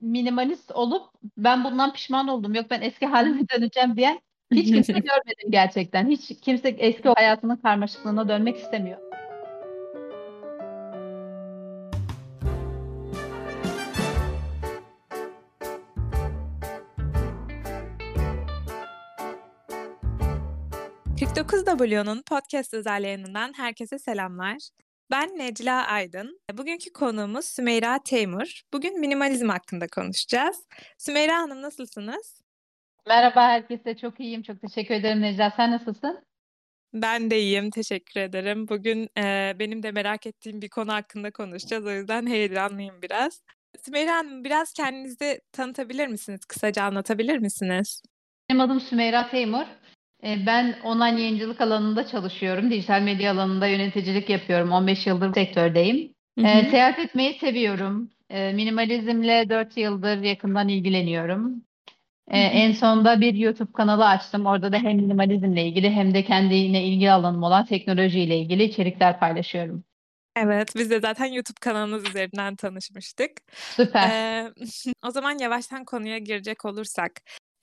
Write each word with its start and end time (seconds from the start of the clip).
minimalist 0.00 0.72
olup 0.72 1.02
ben 1.36 1.64
bundan 1.64 1.92
pişman 1.92 2.28
oldum. 2.28 2.54
Yok 2.54 2.66
ben 2.70 2.80
eski 2.80 3.06
halime 3.06 3.48
döneceğim 3.48 3.96
diyen 3.96 4.20
hiç 4.52 4.66
kimse 4.74 4.92
görmedim 4.92 5.50
gerçekten. 5.50 6.08
Hiç 6.08 6.40
kimse 6.40 6.68
eski 6.68 7.08
hayatının 7.08 7.56
karmaşıklığına 7.56 8.28
dönmek 8.28 8.56
istemiyor. 8.56 9.12
W'nun 21.78 22.22
podcast 22.22 22.74
özel 22.74 23.04
yayınından 23.04 23.52
herkese 23.56 23.98
selamlar. 23.98 24.58
Ben 25.12 25.38
Necla 25.38 25.86
Aydın. 25.86 26.40
Bugünkü 26.52 26.92
konuğumuz 26.92 27.44
Sümeyra 27.44 27.98
Teymur. 28.04 28.62
Bugün 28.72 29.00
minimalizm 29.00 29.48
hakkında 29.48 29.86
konuşacağız. 29.86 30.66
Sümeyra 30.98 31.36
Hanım 31.36 31.62
nasılsınız? 31.62 32.42
Merhaba 33.06 33.42
herkese. 33.42 33.96
Çok 33.96 34.20
iyiyim. 34.20 34.42
Çok 34.42 34.60
teşekkür 34.60 34.94
ederim 34.94 35.20
Necla. 35.20 35.52
Sen 35.56 35.70
nasılsın? 35.70 36.24
Ben 36.94 37.30
de 37.30 37.40
iyiyim. 37.40 37.70
Teşekkür 37.70 38.20
ederim. 38.20 38.68
Bugün 38.68 39.08
e, 39.18 39.54
benim 39.58 39.82
de 39.82 39.92
merak 39.92 40.26
ettiğim 40.26 40.62
bir 40.62 40.68
konu 40.68 40.92
hakkında 40.92 41.30
konuşacağız. 41.30 41.86
O 41.86 41.90
yüzden 41.90 42.26
heyecanlıyım 42.30 43.02
biraz. 43.02 43.42
Sümeyra 43.84 44.14
Hanım 44.14 44.44
biraz 44.44 44.72
kendinizi 44.72 45.40
tanıtabilir 45.52 46.08
misiniz? 46.08 46.40
Kısaca 46.44 46.82
anlatabilir 46.82 47.38
misiniz? 47.38 48.02
Benim 48.50 48.60
adım 48.60 48.80
Sümeyra 48.80 49.30
Teymur. 49.30 49.66
E, 50.24 50.46
ben 50.46 50.76
online 50.84 51.20
yayıncılık 51.20 51.60
alanında 51.60 52.06
çalışıyorum. 52.06 52.70
Dijital 52.70 53.02
medya 53.02 53.32
alanında 53.32 53.66
yöneticilik 53.66 54.30
yapıyorum. 54.30 54.72
15 54.72 55.06
yıldır 55.06 55.34
sektördeyim. 55.34 56.14
Hı 56.38 56.46
e, 56.46 56.66
hı. 56.66 56.70
seyahat 56.70 56.98
etmeyi 56.98 57.38
seviyorum. 57.38 58.10
E, 58.30 58.52
minimalizmle 58.52 59.48
4 59.48 59.76
yıldır 59.76 60.22
yakından 60.22 60.68
ilgileniyorum. 60.68 61.62
Ee, 62.30 62.38
en 62.38 62.72
sonunda 62.72 63.20
bir 63.20 63.34
YouTube 63.34 63.72
kanalı 63.72 64.08
açtım. 64.08 64.46
Orada 64.46 64.72
da 64.72 64.76
hem 64.76 64.96
minimalizmle 64.96 65.66
ilgili 65.66 65.90
hem 65.90 66.14
de 66.14 66.24
kendine 66.24 66.84
ilgi 66.84 67.10
alanım 67.10 67.42
olan 67.42 67.66
teknolojiyle 67.66 68.38
ilgili 68.38 68.62
içerikler 68.62 69.18
paylaşıyorum. 69.20 69.84
Evet, 70.36 70.72
biz 70.76 70.90
de 70.90 71.00
zaten 71.00 71.26
YouTube 71.26 71.58
kanalınız 71.60 72.08
üzerinden 72.08 72.56
tanışmıştık. 72.56 73.30
Süper. 73.52 74.10
Ee, 74.10 74.52
o 75.06 75.10
zaman 75.10 75.38
yavaştan 75.38 75.84
konuya 75.84 76.18
girecek 76.18 76.64
olursak, 76.64 77.12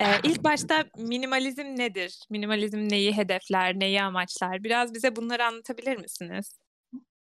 ee, 0.01 0.05
ilk 0.23 0.43
başta 0.43 0.85
minimalizm 0.97 1.75
nedir? 1.77 2.19
Minimalizm 2.29 2.89
neyi 2.89 3.17
hedefler, 3.17 3.79
neyi 3.79 4.01
amaçlar? 4.01 4.63
Biraz 4.63 4.93
bize 4.93 5.15
bunları 5.15 5.45
anlatabilir 5.45 5.97
misiniz? 5.97 6.59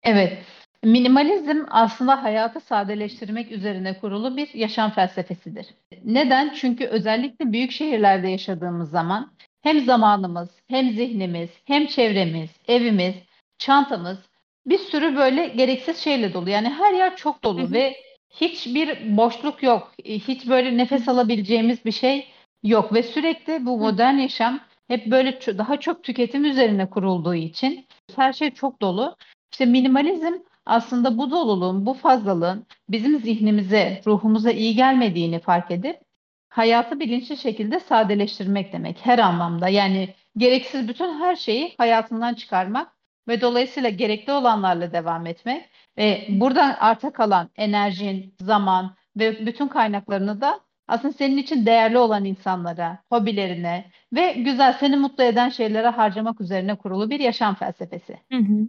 Evet. 0.03 0.39
Minimalizm 0.85 1.65
aslında 1.71 2.23
hayatı 2.23 2.61
sadeleştirmek 2.61 3.53
üzerine 3.53 3.99
kurulu 3.99 4.37
bir 4.37 4.55
yaşam 4.55 4.91
felsefesidir. 4.91 5.67
Neden? 6.05 6.55
Çünkü 6.55 6.87
özellikle 6.87 7.53
büyük 7.53 7.73
şehirlerde 7.73 8.29
yaşadığımız 8.29 8.91
zaman 8.91 9.33
hem 9.63 9.85
zamanımız, 9.85 10.49
hem 10.69 10.91
zihnimiz, 10.91 11.51
hem 11.65 11.87
çevremiz, 11.87 12.51
evimiz, 12.69 13.15
çantamız 13.59 14.19
bir 14.67 14.79
sürü 14.79 15.17
böyle 15.17 15.49
gereksiz 15.49 15.97
şeyle 15.97 16.35
dolu. 16.35 16.51
Yani 16.51 16.69
her 16.69 16.93
yer 16.93 17.17
çok 17.17 17.45
dolu 17.45 17.73
ve 17.73 17.97
hiçbir 18.31 19.17
boşluk 19.17 19.63
yok. 19.63 19.93
Hiç 20.05 20.49
böyle 20.49 20.77
nefes 20.77 21.09
alabileceğimiz 21.09 21.85
bir 21.85 21.93
şey 21.93 22.27
yok 22.63 22.93
ve 22.93 23.03
sürekli 23.03 23.67
bu 23.67 23.79
modern 23.79 24.15
yaşam 24.15 24.61
hep 24.89 25.07
böyle 25.07 25.41
daha 25.59 25.81
çok 25.81 26.05
tüketim 26.05 26.45
üzerine 26.45 26.91
kurulduğu 26.91 27.35
için 27.35 27.87
her 28.17 28.33
şey 28.33 28.51
çok 28.51 28.83
dolu. 28.83 29.17
İşte 29.53 29.67
minimalizm 29.67 30.33
aslında 30.67 31.19
bu 31.19 31.31
doluluğun, 31.31 31.87
bu 31.87 31.95
fazlalığın 31.95 32.67
bizim 32.89 33.21
zihnimize, 33.21 34.03
ruhumuza 34.07 34.51
iyi 34.51 34.77
gelmediğini 34.77 35.39
fark 35.41 35.71
edip 35.71 36.01
hayatı 36.49 37.01
bilinçli 37.01 37.37
şekilde 37.37 37.81
sadeleştirmek 37.81 38.73
demek 38.73 39.07
her 39.07 39.19
anlamda. 39.19 39.69
Yani 39.69 40.15
gereksiz 40.37 40.89
bütün 40.89 41.19
her 41.21 41.37
şeyi 41.37 41.75
hayatından 41.79 42.35
çıkarmak 42.35 42.93
ve 43.29 43.41
dolayısıyla 43.41 43.91
gerekli 43.91 44.33
olanlarla 44.33 44.93
devam 44.93 45.27
etmek 45.27 45.71
ve 45.99 46.27
buradan 46.29 46.77
arta 46.81 47.13
kalan 47.13 47.51
enerjin, 47.57 48.35
zaman 48.41 48.97
ve 49.17 49.47
bütün 49.47 49.69
kaynaklarını 49.69 50.41
da 50.41 50.61
aslında 50.91 51.15
senin 51.15 51.37
için 51.37 51.67
değerli 51.67 51.99
olan 51.99 52.25
insanlara, 52.25 52.99
hobilerine 53.11 53.91
ve 54.13 54.33
güzel 54.33 54.77
seni 54.81 54.97
mutlu 54.97 55.25
eden 55.25 55.49
şeylere 55.49 55.89
harcamak 55.89 56.41
üzerine 56.41 56.75
kurulu 56.75 57.11
bir 57.11 57.21
yaşam 57.21 57.55
felsefesi. 57.55 58.17
Hı 58.33 58.39
hı. 58.39 58.69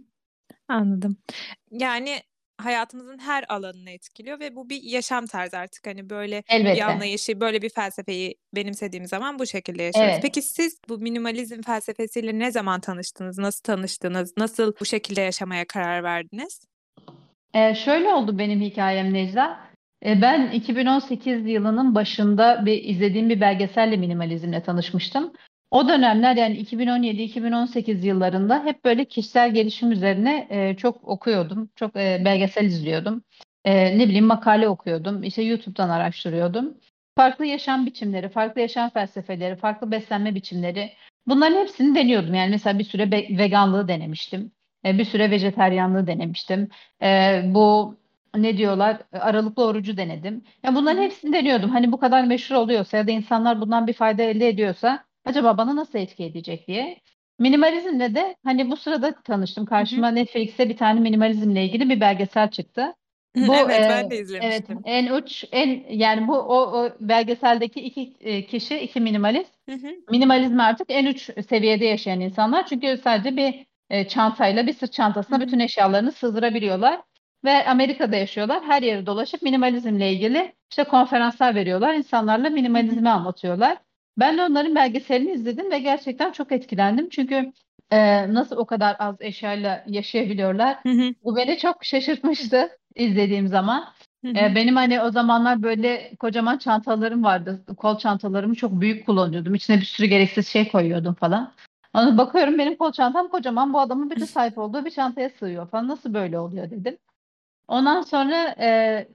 Anladım. 0.68 1.16
Yani 1.70 2.22
hayatımızın 2.58 3.18
her 3.18 3.44
alanını 3.48 3.90
etkiliyor 3.90 4.40
ve 4.40 4.56
bu 4.56 4.70
bir 4.70 4.82
yaşam 4.82 5.26
tarzı 5.26 5.58
artık 5.58 5.86
hani 5.86 6.10
böyle 6.10 6.42
bir 6.50 6.90
anlayışı, 6.90 7.40
böyle 7.40 7.62
bir 7.62 7.68
felsefeyi 7.68 8.34
benimsediğim 8.54 9.06
zaman 9.06 9.38
bu 9.38 9.46
şekilde 9.46 9.82
yaşıyoruz. 9.82 10.12
Evet. 10.12 10.22
Peki 10.22 10.42
siz 10.42 10.78
bu 10.88 10.98
minimalizm 10.98 11.62
felsefesiyle 11.62 12.38
ne 12.38 12.50
zaman 12.50 12.80
tanıştınız? 12.80 13.38
Nasıl 13.38 13.62
tanıştınız? 13.62 14.34
Nasıl 14.36 14.72
bu 14.80 14.84
şekilde 14.84 15.20
yaşamaya 15.20 15.64
karar 15.66 16.04
verdiniz? 16.04 16.60
Ee, 17.54 17.74
şöyle 17.74 18.08
oldu 18.08 18.38
benim 18.38 18.60
hikayem 18.60 19.12
Necla. 19.12 19.71
Ee, 20.06 20.22
ben 20.22 20.50
2018 20.50 21.46
yılının 21.46 21.94
başında 21.94 22.66
bir 22.66 22.84
izlediğim 22.84 23.28
bir 23.28 23.40
belgeselle 23.40 23.96
minimalizmle 23.96 24.62
tanışmıştım. 24.62 25.32
O 25.70 25.88
dönemler 25.88 26.36
yani 26.36 26.62
2017-2018 26.62 28.06
yıllarında 28.06 28.64
hep 28.64 28.84
böyle 28.84 29.04
kişisel 29.04 29.54
gelişim 29.54 29.92
üzerine 29.92 30.46
e, 30.50 30.76
çok 30.76 31.08
okuyordum. 31.08 31.70
Çok 31.76 31.96
e, 31.96 32.22
belgesel 32.24 32.64
izliyordum. 32.64 33.22
E, 33.64 33.98
ne 33.98 34.04
bileyim 34.08 34.24
makale 34.24 34.68
okuyordum. 34.68 35.22
İşte 35.22 35.42
YouTube'dan 35.42 35.88
araştırıyordum. 35.88 36.74
Farklı 37.16 37.46
yaşam 37.46 37.86
biçimleri, 37.86 38.28
farklı 38.28 38.60
yaşam 38.60 38.90
felsefeleri, 38.90 39.56
farklı 39.56 39.90
beslenme 39.90 40.34
biçimleri. 40.34 40.92
Bunların 41.26 41.60
hepsini 41.60 41.94
deniyordum. 41.94 42.34
Yani 42.34 42.50
mesela 42.50 42.78
bir 42.78 42.84
süre 42.84 43.10
veganlığı 43.38 43.88
denemiştim. 43.88 44.52
E, 44.84 44.98
bir 44.98 45.04
süre 45.04 45.30
vejeteryanlığı 45.30 46.06
denemiştim. 46.06 46.68
E, 47.02 47.42
bu 47.44 47.96
ne 48.36 48.56
diyorlar 48.56 48.98
aralıklı 49.12 49.64
orucu 49.64 49.96
denedim. 49.96 50.44
Yani 50.62 50.76
bunların 50.76 51.02
hepsini 51.02 51.32
deniyordum. 51.32 51.70
Hani 51.70 51.92
bu 51.92 52.00
kadar 52.00 52.24
meşhur 52.24 52.54
oluyorsa 52.54 52.96
ya 52.96 53.06
da 53.06 53.10
insanlar 53.10 53.60
bundan 53.60 53.86
bir 53.86 53.92
fayda 53.92 54.22
elde 54.22 54.48
ediyorsa 54.48 55.04
acaba 55.24 55.58
bana 55.58 55.76
nasıl 55.76 55.98
etki 55.98 56.24
edecek 56.24 56.68
diye. 56.68 57.00
Minimalizmle 57.38 58.14
de 58.14 58.36
hani 58.44 58.70
bu 58.70 58.76
sırada 58.76 59.22
tanıştım. 59.22 59.66
Karşıma 59.66 60.10
Netflix'te 60.10 60.68
bir 60.68 60.76
tane 60.76 61.00
minimalizmle 61.00 61.64
ilgili 61.64 61.88
bir 61.88 62.00
belgesel 62.00 62.50
çıktı. 62.50 62.94
Bu 63.36 63.56
evet 63.56 63.86
e, 63.86 63.88
ben 63.88 64.10
de 64.10 64.18
izlemiştim. 64.18 64.78
Evet, 64.84 64.84
en 64.84 65.12
uç 65.12 65.44
en 65.52 65.84
yani 65.90 66.28
bu 66.28 66.36
o, 66.36 66.56
o 66.56 66.90
belgeseldeki 67.00 67.80
iki 67.80 68.16
e, 68.20 68.46
kişi 68.46 68.78
iki 68.78 69.00
minimalist. 69.00 69.52
Hı 69.68 69.74
hı. 69.74 69.88
Minimalizm 70.10 70.60
artık 70.60 70.86
en 70.90 71.06
uç 71.06 71.30
seviyede 71.48 71.84
yaşayan 71.84 72.20
insanlar. 72.20 72.66
Çünkü 72.66 73.00
sadece 73.04 73.36
bir 73.36 73.66
e, 73.90 74.08
çantayla 74.08 74.66
bir 74.66 74.72
sırt 74.72 74.92
çantasına 74.92 75.38
hı 75.38 75.42
hı. 75.42 75.46
bütün 75.46 75.58
eşyalarını 75.58 76.12
sığdırabiliyorlar 76.12 77.00
ve 77.44 77.66
Amerika'da 77.66 78.16
yaşıyorlar. 78.16 78.62
Her 78.64 78.82
yeri 78.82 79.06
dolaşıp 79.06 79.42
minimalizmle 79.42 80.12
ilgili 80.12 80.52
işte 80.70 80.84
konferanslar 80.84 81.54
veriyorlar. 81.54 81.94
İnsanlarla 81.94 82.50
minimalizmi 82.50 83.08
anlatıyorlar. 83.08 83.78
Ben 84.18 84.38
de 84.38 84.42
onların 84.42 84.74
belgeselini 84.74 85.32
izledim 85.32 85.70
ve 85.70 85.78
gerçekten 85.78 86.32
çok 86.32 86.52
etkilendim. 86.52 87.08
Çünkü 87.08 87.52
e, 87.90 88.32
nasıl 88.34 88.56
o 88.56 88.66
kadar 88.66 88.96
az 88.98 89.16
eşyayla 89.20 89.84
yaşayabiliyorlar? 89.86 90.76
Hı 90.82 90.88
hı. 90.88 91.14
Bu 91.24 91.36
beni 91.36 91.58
çok 91.58 91.84
şaşırtmıştı 91.84 92.68
izlediğim 92.94 93.48
zaman. 93.48 93.84
Hı 94.24 94.28
hı. 94.28 94.38
E, 94.38 94.54
benim 94.54 94.76
hani 94.76 95.00
o 95.00 95.10
zamanlar 95.10 95.62
böyle 95.62 96.14
kocaman 96.20 96.58
çantalarım 96.58 97.24
vardı. 97.24 97.64
Kol 97.76 97.98
çantalarımı 97.98 98.54
çok 98.54 98.80
büyük 98.80 99.06
kullanıyordum. 99.06 99.54
İçine 99.54 99.76
bir 99.80 99.84
sürü 99.84 100.06
gereksiz 100.06 100.48
şey 100.48 100.68
koyuyordum 100.68 101.14
falan. 101.14 101.52
Ona 101.94 102.18
bakıyorum 102.18 102.58
benim 102.58 102.76
kol 102.76 102.92
çantam 102.92 103.28
kocaman. 103.28 103.72
Bu 103.72 103.80
adamın 103.80 104.10
bütün 104.10 104.24
sahip 104.24 104.58
olduğu 104.58 104.84
bir 104.84 104.90
çantaya 104.90 105.30
sığıyor 105.30 105.68
falan. 105.68 105.88
Nasıl 105.88 106.14
böyle 106.14 106.38
oluyor 106.38 106.70
dedim. 106.70 106.98
Ondan 107.68 108.02
sonra 108.02 108.54
e, 108.60 109.08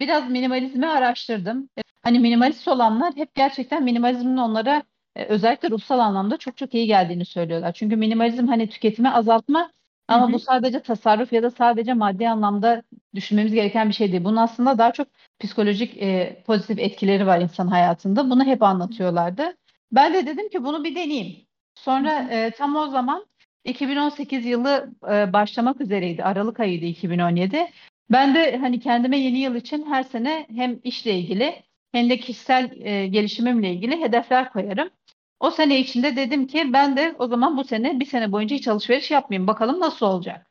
biraz 0.00 0.30
minimalizmi 0.30 0.86
araştırdım. 0.86 1.68
Hani 2.02 2.18
minimalist 2.20 2.68
olanlar 2.68 3.16
hep 3.16 3.34
gerçekten 3.34 3.84
minimalizmin 3.84 4.36
onlara 4.36 4.82
e, 5.16 5.24
özellikle 5.24 5.70
ruhsal 5.70 5.98
anlamda 5.98 6.36
çok 6.36 6.56
çok 6.56 6.74
iyi 6.74 6.86
geldiğini 6.86 7.24
söylüyorlar. 7.24 7.72
Çünkü 7.72 7.96
minimalizm 7.96 8.46
hani 8.46 8.68
tüketimi 8.68 9.10
azaltma 9.10 9.70
ama 10.08 10.24
Hı 10.24 10.28
hı. 10.28 10.32
bu 10.32 10.38
sadece 10.38 10.82
tasarruf 10.82 11.32
ya 11.32 11.42
da 11.42 11.50
sadece 11.50 11.94
maddi 11.94 12.28
anlamda 12.28 12.82
düşünmemiz 13.14 13.52
gereken 13.52 13.88
bir 13.88 13.94
şey 13.94 14.12
değil. 14.12 14.24
Bunun 14.24 14.36
aslında 14.36 14.78
daha 14.78 14.92
çok 14.92 15.08
psikolojik 15.40 16.02
e, 16.02 16.42
pozitif 16.46 16.78
etkileri 16.78 17.26
var 17.26 17.40
insan 17.40 17.66
hayatında. 17.66 18.30
Bunu 18.30 18.44
hep 18.44 18.62
anlatıyorlardı. 18.62 19.56
Ben 19.92 20.14
de 20.14 20.26
dedim 20.26 20.48
ki 20.48 20.64
bunu 20.64 20.84
bir 20.84 20.94
deneyeyim. 20.94 21.46
Sonra 21.74 22.28
e, 22.30 22.50
tam 22.50 22.76
o 22.76 22.88
zaman 22.88 23.26
2018 23.64 24.46
yılı 24.46 24.90
e, 25.10 25.32
başlamak 25.32 25.80
üzereydi. 25.80 26.24
Aralık 26.24 26.60
ayıydı 26.60 26.84
2017. 26.84 27.66
Ben 28.10 28.34
de 28.34 28.56
hani 28.56 28.80
kendime 28.80 29.18
yeni 29.18 29.38
yıl 29.38 29.54
için 29.54 29.86
her 29.86 30.02
sene 30.02 30.46
hem 30.56 30.80
işle 30.84 31.18
ilgili 31.18 31.62
hem 31.92 32.10
de 32.10 32.18
kişisel 32.18 32.70
e, 32.80 33.06
gelişimimle 33.06 33.72
ilgili 33.72 34.00
hedefler 34.00 34.52
koyarım. 34.52 34.90
O 35.40 35.50
sene 35.50 35.80
içinde 35.80 36.16
dedim 36.16 36.46
ki 36.46 36.72
ben 36.72 36.96
de 36.96 37.14
o 37.18 37.26
zaman 37.28 37.56
bu 37.56 37.64
sene 37.64 38.00
bir 38.00 38.04
sene 38.06 38.32
boyunca 38.32 38.56
hiç 38.56 38.68
alışveriş 38.68 39.10
yapmayayım. 39.10 39.46
Bakalım 39.46 39.80
nasıl 39.80 40.06
olacak. 40.06 40.46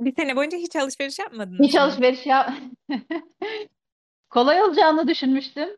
Bir 0.00 0.14
sene 0.14 0.36
boyunca 0.36 0.58
hiç 0.58 0.76
alışveriş 0.76 1.18
yapmadınız 1.18 1.60
Hiç 1.60 1.74
mı? 1.74 1.80
alışveriş 1.80 2.26
yap 2.26 2.52
kolay 4.30 4.62
olacağını 4.62 5.08
düşünmüştüm. 5.08 5.68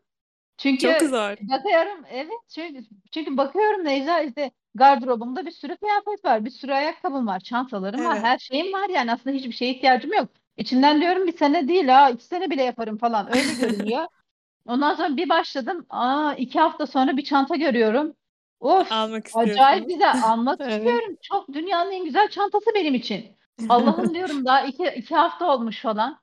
Çünkü 0.57 0.81
Çok 0.99 1.09
zor. 1.09 1.37
bakıyorum 1.41 2.05
evet 2.11 2.31
çünkü, 2.55 2.85
çünkü 3.11 3.37
bakıyorum 3.37 3.85
Necla 3.85 4.21
işte 4.21 4.51
gardırobumda 4.75 5.45
bir 5.45 5.51
sürü 5.51 5.77
kıyafet 5.77 6.25
var, 6.25 6.45
bir 6.45 6.49
sürü 6.49 6.73
ayakkabım 6.73 7.27
var, 7.27 7.39
çantalarım 7.39 8.05
var, 8.05 8.13
Evet. 8.15 8.23
her 8.23 8.37
şeyim 8.39 8.73
var 8.73 8.89
yani 8.89 9.11
aslında 9.11 9.35
hiçbir 9.35 9.51
şeye 9.51 9.71
ihtiyacım 9.73 10.13
yok. 10.13 10.29
İçinden 10.57 11.01
diyorum 11.01 11.27
bir 11.27 11.37
sene 11.37 11.67
değil 11.67 11.87
ha 11.87 12.09
iki 12.09 12.23
sene 12.23 12.49
bile 12.49 12.63
yaparım 12.63 12.97
falan 12.97 13.27
öyle 13.37 13.53
görünüyor. 13.53 14.05
Ondan 14.65 14.95
sonra 14.95 15.17
bir 15.17 15.29
başladım. 15.29 15.85
Aa 15.89 16.33
iki 16.33 16.59
hafta 16.59 16.87
sonra 16.87 17.17
bir 17.17 17.23
çanta 17.23 17.55
görüyorum. 17.55 18.13
Of 18.59 18.91
Almak 18.91 19.25
acayip 19.33 19.57
istiyorsun. 19.57 19.87
güzel 19.87 20.23
almak 20.23 20.61
Evet. 20.61 20.73
istiyorum. 20.77 21.15
Çok 21.21 21.53
dünyanın 21.53 21.91
en 21.91 22.05
güzel 22.05 22.29
çantası 22.29 22.65
benim 22.75 22.93
için. 22.95 23.25
Allah'ım 23.69 24.13
diyorum 24.13 24.45
daha 24.45 24.61
iki, 24.65 24.83
iki 24.85 25.15
hafta 25.15 25.51
olmuş 25.53 25.81
falan. 25.81 26.19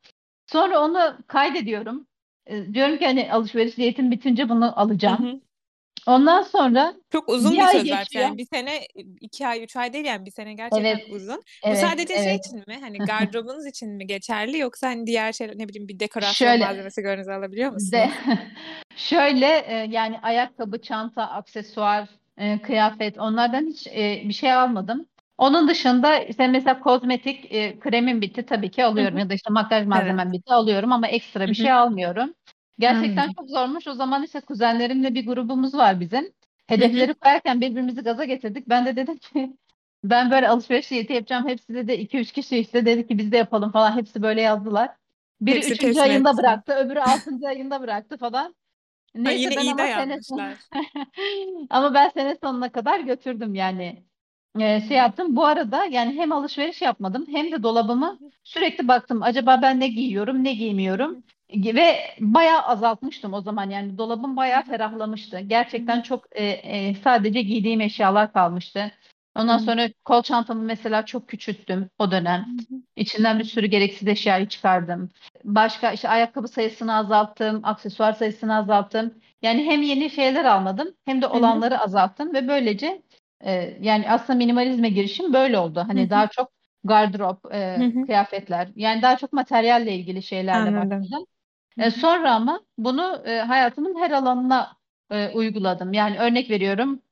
Sonra 0.47 0.81
onu 0.81 1.19
kaydediyorum. 1.27 2.07
E, 2.47 2.75
diyorum 2.75 2.99
ki 2.99 3.05
hani 3.07 3.33
alışveriş 3.33 3.79
niyetim 3.79 4.11
bitince 4.11 4.49
bunu 4.49 4.67
Hı 4.67 4.71
alacağım. 4.77 5.27
hı. 5.27 5.41
Ondan 6.07 6.43
sonra 6.43 6.95
Çok 7.13 7.29
uzun 7.29 7.53
bir 7.53 7.59
bir 7.59 7.67
söz 7.67 7.85
geçiyor. 7.85 8.25
Yani 8.25 8.39
bir 8.39 8.47
sene, 8.47 8.81
iki 9.21 9.47
ay, 9.47 9.65
üç 9.65 9.77
ay 9.77 9.93
değil 9.93 10.05
yani 10.05 10.27
bir 10.27 10.31
sene 10.31 10.55
gerçekten 10.55 10.85
Evet, 10.85 11.07
uzun. 11.11 11.37
Bu 11.37 11.69
evet, 11.69 11.79
sadece 11.79 12.15
şey 12.15 12.31
evet. 12.31 12.47
için 12.47 12.65
mi? 12.67 12.79
Hani 12.81 12.99
gardırobunuz 13.07 13.67
için 13.67 13.91
mi 13.91 14.07
geçerli 14.07 14.59
yoksa 14.59 14.89
hani 14.89 15.07
diğer 15.07 15.33
şeyler 15.33 15.59
ne 15.59 15.69
bileyim 15.69 15.89
bir 15.89 16.01
dekorasyon 16.01 16.49
Şöyle 16.49 16.65
malzemesi 16.65 17.03
gönlünüze 17.03 17.33
alabiliyor 17.33 17.73
musunuz? 17.73 17.93
de 17.93 18.11
şöyle 18.97 19.47
e, 19.47 19.87
yani 19.91 20.19
ayakkabı, 20.23 20.83
çanta, 20.83 21.23
aksesuar, 21.23 22.09
e, 22.39 22.63
kıyafet 22.63 23.19
onlardan 23.19 23.67
hiç 23.67 23.87
e, 23.87 24.23
bir 24.25 24.33
şey 24.33 24.53
almadım. 24.53 25.07
Onun 25.39 25.69
dışında 25.69 26.19
işte 26.19 26.49
mesela 26.49 26.81
kozmetik 26.81 27.53
e, 27.55 27.79
kremim 27.79 28.21
bitti 28.21 28.47
tabii 28.47 28.71
ki 28.71 28.85
alıyorum 28.85 29.17
hı. 29.17 29.21
ya 29.21 29.31
da 29.31 29.35
işte 29.35 29.53
makyaj 29.53 29.81
Evet. 29.81 29.89
malzemem 29.89 30.33
bitti 30.33 30.53
alıyorum 30.53 30.93
ama 30.93 31.09
ekstra 31.09 31.41
bir 31.41 31.49
hı. 31.49 31.55
şey 31.55 31.73
almıyorum. 31.73 32.35
Gerçekten 32.81 33.23
Anladım. 33.23 33.35
çok 33.39 33.49
zormuş. 33.51 33.87
O 33.87 33.95
zaman 33.95 34.23
işte 34.23 34.41
kuzenlerimle 34.41 35.15
bir 35.15 35.27
grubumuz 35.27 35.75
var 35.75 36.01
bizim. 36.01 36.33
Hedefleri 36.67 37.15
koyarken 37.15 37.61
birbirimizi 37.61 38.03
gaza 38.03 38.25
getirdik. 38.25 38.69
Ben 38.69 38.87
de 38.87 38.97
dedim 38.97 39.17
ki 39.17 39.57
ben 40.05 40.31
böyle 40.31 40.49
alışveriş 40.49 40.91
niyeti 40.91 41.13
yapacağım. 41.13 41.49
Hepsi 41.49 41.89
de 41.89 41.99
2-3 41.99 42.33
kişi 42.33 42.59
işte 42.59 42.87
dedi 42.87 43.07
ki 43.07 43.19
biz 43.19 43.33
de 43.33 43.37
yapalım 43.37 43.73
falan. 43.73 43.97
Hepsi 43.97 44.23
böyle 44.23 44.41
yazdılar. 44.41 44.91
Biri 45.41 45.57
Hepsi 45.57 45.73
üçüncü 45.73 46.01
ayında 46.01 46.37
bıraktı, 46.37 46.73
öbürü 46.73 47.01
altıncı 47.01 47.49
ayında 47.49 47.81
bıraktı 47.81 48.19
falan. 48.19 48.55
Ha, 49.15 49.21
Neyse 49.21 49.43
yine 49.43 49.57
ben 49.57 49.63
iyi 49.63 49.73
ama 49.73 49.87
sene 49.87 50.23
sonu 50.23 50.43
ama 51.71 51.95
ben 51.95 52.09
sene 52.09 52.37
sonuna 52.43 52.73
kadar 52.73 53.01
götürdüm 53.01 53.55
yani. 53.55 54.05
Ee, 54.61 54.81
şey 54.89 54.97
yaptım. 54.97 55.37
Bu 55.37 55.45
arada 55.47 55.85
yani 55.85 56.13
hem 56.15 56.33
alışveriş 56.33 56.83
yapmadım 56.83 57.27
hem 57.29 57.53
de 57.53 57.63
dolabımı 57.63 58.19
sürekli 58.45 58.89
baktım. 58.89 59.23
Acaba 59.23 59.59
ben 59.63 59.81
ne 59.81 59.89
giyiyorum, 59.89 60.45
ne 60.45 60.53
giymiyorum? 60.53 61.25
Hı. 61.53 61.77
Ve 61.77 61.97
bayağı 62.21 62.63
azaltmıştım 62.63 63.33
o 63.35 63.41
zaman. 63.41 63.71
Yani 63.71 63.99
dolabım 63.99 64.37
Hı 64.37 64.37
bayağı 64.37 64.61
hı. 64.61 64.71
ferahlamıştı. 64.71 65.41
Hı 65.77 65.77
Gerçekten 65.77 66.01
hı. 66.01 66.03
çok 66.03 66.25
e, 66.33 66.45
e, 66.45 66.95
sadece 66.95 67.43
giydiğim 67.43 67.81
eşyalar 67.81 68.33
kalmıştı. 68.33 68.93
Ondan 69.37 69.59
Evet. 69.59 69.65
sonra 69.65 69.89
kol 70.05 70.23
çantamı 70.23 70.63
mesela 70.63 71.07
çok 71.07 71.29
küçülttüm 71.29 71.91
o 71.99 72.11
dönem. 72.11 72.47
Hı 72.47 72.75
hı. 72.75 72.83
İçinden 72.97 73.39
bir 73.39 73.45
sürü 73.45 73.67
gereksiz 73.67 74.09
eşyayı 74.09 74.49
çıkardım. 74.49 75.09
Başka 75.45 75.93
işte 75.93 76.09
ayakkabı 76.09 76.49
sayısını 76.49 76.95
azalttım, 76.97 77.61
aksesuar 77.65 78.13
sayısını 78.13 78.57
azalttım. 78.57 79.15
Yani 79.43 79.65
hem 79.65 79.83
yeni 79.83 80.11
şeyler 80.11 80.45
almadım 80.45 80.95
hem 81.05 81.23
de 81.23 81.27
Hı 81.33 81.39
hı. 81.39 81.43
olanları 81.43 81.79
azalttım 81.81 82.35
ve 82.35 82.49
böylece 82.49 83.03
e, 83.45 83.53
yani 83.81 84.11
aslında 84.11 84.37
minimalizme 84.37 84.89
girişim 84.89 85.33
böyle 85.33 85.59
oldu. 85.59 85.85
Hı 85.93 85.99
Hani 85.99 86.03
hı. 86.03 86.11
daha 86.11 86.27
çok 86.27 86.53
gardırop, 86.85 87.55
e, 87.55 87.59
Hı 87.77 87.85
hı. 87.85 88.07
kıyafetler 88.07 88.69
yani 88.77 89.03
daha 89.03 89.17
çok 89.17 89.33
materyalle 89.33 89.95
ilgili 89.95 90.23
şeylerle 90.23 90.75
Anladım. 90.75 91.01
başladım. 91.01 91.27
E, 91.81 91.91
sonra 91.91 92.35
ama 92.35 92.61
bunu 92.79 93.23
e, 93.27 93.39
hayatımın 93.39 94.01
her 94.01 94.11
alanına 94.11 94.77
e, 95.11 95.29
uyguladım. 95.29 95.93
Yani 95.93 96.19
örnek 96.19 96.51
veriyorum 96.51 97.03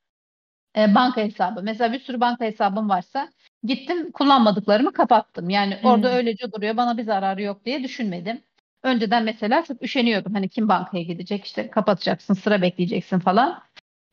e, 0.76 0.94
banka 0.94 1.20
hesabı. 1.20 1.62
Mesela 1.62 1.92
bir 1.92 2.00
sürü 2.00 2.20
banka 2.20 2.44
hesabım 2.44 2.88
varsa 2.88 3.28
gittim 3.64 4.12
kullanmadıklarımı 4.12 4.92
kapattım. 4.92 5.50
Yani 5.50 5.78
orada 5.84 6.08
Hı. 6.08 6.12
öylece 6.12 6.52
duruyor 6.52 6.76
bana 6.76 6.98
bir 6.98 7.02
zararı 7.02 7.42
yok 7.42 7.64
diye 7.64 7.82
düşünmedim. 7.82 8.40
Önceden 8.82 9.24
mesela 9.24 9.64
çok 9.64 9.82
üşeniyordum. 9.82 10.34
Hani 10.34 10.48
kim 10.48 10.68
bankaya 10.68 11.02
gidecek 11.02 11.44
işte 11.44 11.70
kapatacaksın 11.70 12.34
sıra 12.34 12.62
bekleyeceksin 12.62 13.18
falan. 13.18 13.62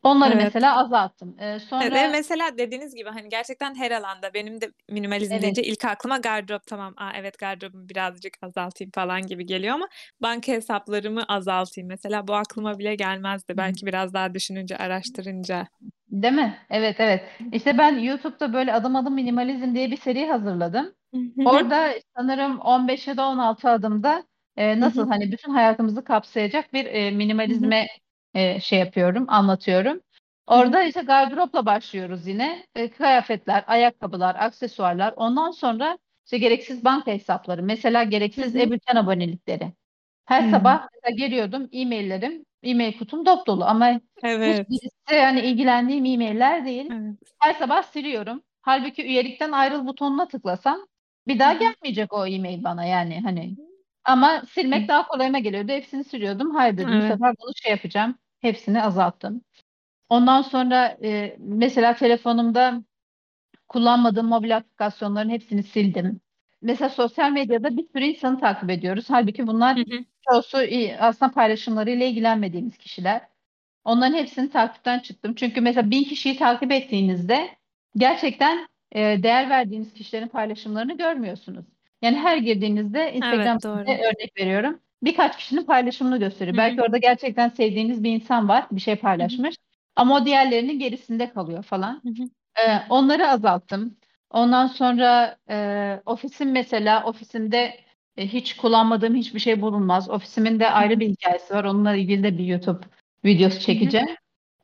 Onları 0.06 0.34
Evet. 0.34 0.44
mesela 0.44 0.76
azalttım. 0.78 1.36
E, 1.38 1.44
Evet, 1.44 1.60
ve 1.60 1.60
sonra 1.60 2.08
mesela 2.10 2.58
dediğiniz 2.58 2.94
gibi 2.94 3.08
hani 3.08 3.28
gerçekten 3.28 3.74
her 3.74 3.90
alanda 3.90 4.34
benim 4.34 4.60
de 4.60 4.70
minimalizm 4.90 5.32
evet 5.32 5.42
deyince 5.42 5.62
ilk 5.62 5.84
aklıma 5.84 6.18
gardırop 6.18 6.66
tamam. 6.66 6.94
Aa, 6.96 7.10
evet 7.16 7.38
gardırobumu 7.38 7.88
birazcık 7.88 8.34
azaltayım 8.42 8.90
falan 8.94 9.22
gibi 9.26 9.46
geliyor 9.46 9.74
ama 9.74 9.88
banka 10.22 10.52
hesaplarımı 10.52 11.24
azaltayım 11.28 11.88
mesela 11.88 12.28
bu 12.28 12.34
aklıma 12.34 12.78
bile 12.78 12.94
gelmezdi. 12.94 13.56
Belki 13.56 13.86
biraz 13.86 14.14
daha 14.14 14.34
düşününce, 14.34 14.76
araştırınca. 14.76 15.66
değil 16.08 16.34
mi? 16.34 16.58
Evet 16.70 16.96
evet. 17.00 17.24
İşte 17.52 17.78
ben 17.78 17.98
YouTube'da 17.98 18.52
böyle 18.52 18.72
adım 18.72 18.96
adım 18.96 19.14
minimalizm 19.14 19.74
diye 19.74 19.90
bir 19.90 19.96
seri 19.96 20.26
hazırladım. 20.26 20.94
Hı 21.14 21.20
hı. 21.20 21.48
Orada 21.48 21.92
sanırım 22.16 22.58
15 22.60 23.06
ya 23.08 23.16
da 23.16 23.26
16 23.28 23.68
adımda 23.70 24.24
e, 24.56 24.76
Hı 24.76 24.80
nasıl 24.80 25.02
hı. 25.02 25.08
hani 25.08 25.32
bütün 25.32 25.52
hayatımızı 25.52 26.04
kapsayacak 26.04 26.72
bir 26.72 26.86
e, 26.86 27.06
Hı 27.06 27.12
hı. 27.12 27.16
minimalizme 27.16 27.86
e, 28.36 28.60
şey 28.60 28.78
yapıyorum, 28.78 29.24
anlatıyorum. 29.28 30.00
Orada 30.46 30.82
işte 30.82 31.00
gardıropla 31.00 31.66
başlıyoruz 31.66 32.26
yine. 32.26 32.66
E, 32.74 32.90
kıyafetler, 32.90 33.64
ayakkabılar, 33.66 34.36
aksesuarlar. 34.38 35.14
Ondan 35.16 35.50
sonra 35.50 35.98
işte 36.24 36.38
gereksiz 36.38 36.84
banka 36.84 37.10
hesapları. 37.10 37.62
Mesela 37.62 38.02
gereksiz 38.02 38.56
e-bülten 38.56 38.96
abonelikleri. 38.96 39.72
Her 40.24 40.42
Hı. 40.42 40.50
sabah 40.50 40.88
mesela 40.94 41.16
geliyordum 41.16 41.68
e-maillerim, 41.72 42.44
e-mail 42.62 42.98
kutum 42.98 43.26
dop 43.26 43.46
dolu 43.46 43.64
ama 43.64 44.00
Evet. 44.22 44.66
hiçbirisi 44.68 45.20
hani 45.20 45.40
ilgilendiğim 45.40 46.04
e-mailler 46.04 46.64
değil. 46.64 46.88
Evet. 46.90 47.18
Her 47.38 47.54
sabah 47.54 47.82
siliyorum. 47.82 48.42
Halbuki 48.62 49.02
üyelikten 49.02 49.52
ayrıl 49.52 49.86
butonuna 49.86 50.28
tıklasam 50.28 50.86
bir 51.26 51.38
daha 51.38 51.52
gelmeyecek 51.52 52.12
o 52.12 52.26
e-mail 52.26 52.64
bana 52.64 52.84
yani 52.84 53.20
hani. 53.20 53.56
Ama 54.04 54.42
silmek 54.50 54.88
daha 54.88 55.06
kolayıma 55.08 55.38
geliyordu. 55.38 55.72
Hepsini 55.72 56.04
siliyordum. 56.04 56.54
Hayır 56.54 56.76
dedim 56.76 56.88
bu 56.88 56.92
Evet. 56.92 57.12
sefer 57.12 57.34
bunu 57.40 57.50
şey 57.56 57.70
yapacağım. 57.70 58.18
Hepsini 58.40 58.82
azalttım. 58.82 59.40
Ondan 60.08 60.42
sonra 60.42 60.98
e, 61.02 61.36
mesela 61.38 61.96
telefonumda 61.96 62.82
kullanmadığım 63.68 64.26
mobil 64.26 64.56
aplikasyonların 64.56 65.30
hepsini 65.30 65.62
sildim. 65.62 66.20
Mesela 66.62 66.88
sosyal 66.88 67.30
medyada 67.32 67.76
bir 67.76 67.84
sürü 67.92 68.04
insanı 68.04 68.40
takip 68.40 68.70
ediyoruz. 68.70 69.04
Halbuki 69.08 69.46
bunlar 69.46 69.76
Hı 69.76 69.80
hı. 69.80 70.04
çoğusu 70.30 70.62
iyi- 70.62 70.96
aslında 70.98 71.32
paylaşımlarıyla 71.32 72.06
ilgilenmediğimiz 72.06 72.76
kişiler. 72.78 73.20
Onların 73.84 74.14
hepsini 74.14 74.50
takipten 74.50 74.98
çıktım. 74.98 75.34
Çünkü 75.34 75.60
mesela 75.60 75.90
bin 75.90 76.04
kişiyi 76.04 76.36
takip 76.36 76.72
ettiğinizde 76.72 77.48
gerçekten 77.96 78.68
e, 78.92 79.22
değer 79.22 79.50
verdiğiniz 79.50 79.94
kişilerin 79.94 80.28
paylaşımlarını 80.28 80.96
görmüyorsunuz. 80.96 81.64
Yani 82.02 82.16
her 82.16 82.36
girdiğinizde 82.36 83.12
Instagram 83.12 83.58
Evet 83.86 84.00
örnek 84.00 84.32
veriyorum. 84.40 84.80
Birkaç 85.02 85.36
kişinin 85.36 85.64
paylaşımını 85.64 86.18
gösteriyor. 86.18 86.54
Hı 86.54 86.58
Belki 86.58 86.82
orada 86.82 86.98
gerçekten 86.98 87.48
sevdiğiniz 87.48 88.04
bir 88.04 88.10
insan 88.10 88.48
var, 88.48 88.66
bir 88.70 88.80
şey 88.80 88.96
paylaşmış. 88.96 89.56
Ama 89.96 90.16
o 90.16 90.26
diğerlerinin 90.26 90.78
gerisinde 90.78 91.30
kalıyor 91.30 91.62
falan. 91.62 92.02
Ee, 92.56 92.82
onları 92.90 93.28
azalttım. 93.28 93.96
Ondan 94.30 94.66
sonra 94.66 95.36
e, 95.50 96.00
ofisim 96.06 96.52
mesela 96.52 97.04
ofisimde 97.04 97.80
e, 98.16 98.26
hiç 98.26 98.56
kullanmadığım 98.56 99.14
hiçbir 99.14 99.40
şey 99.40 99.60
bulunmaz. 99.60 100.10
Ofisimin 100.10 100.60
de 100.60 100.70
ayrı 100.70 101.00
bir 101.00 101.08
hikayesi 101.08 101.54
var. 101.54 101.64
Onunla 101.64 101.96
ilgili 101.96 102.22
de 102.22 102.38
bir 102.38 102.44
YouTube 102.44 102.80
videosu 103.24 103.60
çekeceğim. 103.60 104.08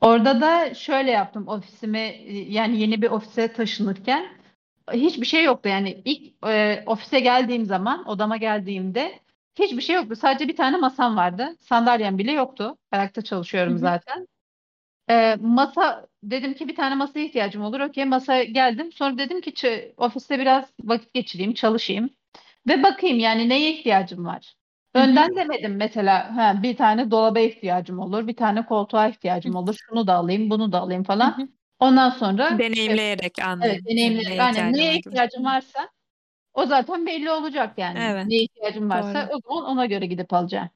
Orada 0.01 0.41
da 0.41 0.73
şöyle 0.73 1.11
yaptım 1.11 1.47
ofisimi 1.47 1.99
e, 1.99 2.51
yani 2.51 2.79
yeni 2.79 3.01
bir 3.01 3.09
ofise 3.09 3.53
taşınırken 3.53 4.25
hiçbir 4.93 5.25
şey 5.25 5.43
yoktu. 5.43 5.69
Yani 5.69 6.01
ilk 6.05 6.45
e, 6.47 6.83
ofise 6.85 7.19
geldiğim 7.19 7.65
zaman 7.65 8.07
odama 8.09 8.37
geldiğimde 8.37 9.19
hiçbir 9.59 9.81
şey 9.81 9.95
yoktu. 9.95 10.15
Sadece 10.15 10.47
bir 10.47 10.55
tane 10.55 10.77
masam 10.77 11.15
vardı. 11.17 11.55
Sandalyem 11.59 12.17
bile 12.17 12.31
yoktu. 12.31 12.77
Ayakta 12.91 13.21
çalışıyorum 13.21 13.73
hı. 13.73 13.77
zaten. 13.77 14.27
E, 15.09 15.35
masa 15.41 16.07
dedim 16.23 16.53
ki 16.53 16.67
bir 16.67 16.75
tane 16.75 16.95
masaya 16.95 17.25
ihtiyacım 17.25 17.63
olur. 17.63 17.79
Okey 17.79 18.05
masaya 18.05 18.43
geldim. 18.43 18.91
Sonra 18.91 19.17
dedim 19.17 19.41
ki 19.41 19.51
ç- 19.51 19.93
ofiste 19.97 20.39
biraz 20.39 20.73
vakit 20.83 21.13
geçireyim, 21.13 21.53
çalışayım 21.53 22.09
ve 22.67 22.83
bakayım 22.83 23.19
yani 23.19 23.49
neye 23.49 23.73
ihtiyacım 23.73 24.25
var. 24.25 24.55
Önden 24.93 25.35
demedim 25.35 25.75
mesela 25.77 26.37
ha, 26.37 26.63
bir 26.63 26.77
tane 26.77 27.11
dolaba 27.11 27.39
ihtiyacım 27.39 27.99
olur, 27.99 28.27
bir 28.27 28.35
tane 28.35 28.65
koltuğa 28.65 29.07
ihtiyacım 29.07 29.55
olur. 29.55 29.75
Şunu 29.89 30.07
da 30.07 30.13
alayım, 30.15 30.49
bunu 30.49 30.71
da 30.71 30.79
alayım 30.81 31.03
falan. 31.03 31.37
hı. 31.41 31.47
Ondan 31.79 32.09
sonra 32.09 32.59
Deneyimleyerek 32.59 33.39
evet 33.61 33.77
anlayayım. 33.79 33.85
Hani 33.97 33.97
deneyimleyerek 33.97 34.39
var 34.39 34.53
neye 34.73 34.99
ihtiyacım 34.99 35.45
varsa 35.45 35.89
o 36.53 36.65
zaten 36.65 37.05
belli 37.05 37.31
olacak 37.31 37.77
yani. 37.77 37.99
Evet. 37.99 38.25
Neye 38.27 38.43
ihtiyacım 38.43 38.89
Doğru. 38.89 38.89
varsa 38.89 39.29
o 39.33 39.39
zaman 39.53 39.71
ona 39.71 39.85
göre 39.85 40.05
gidip 40.05 40.33
alacağım. 40.33 40.69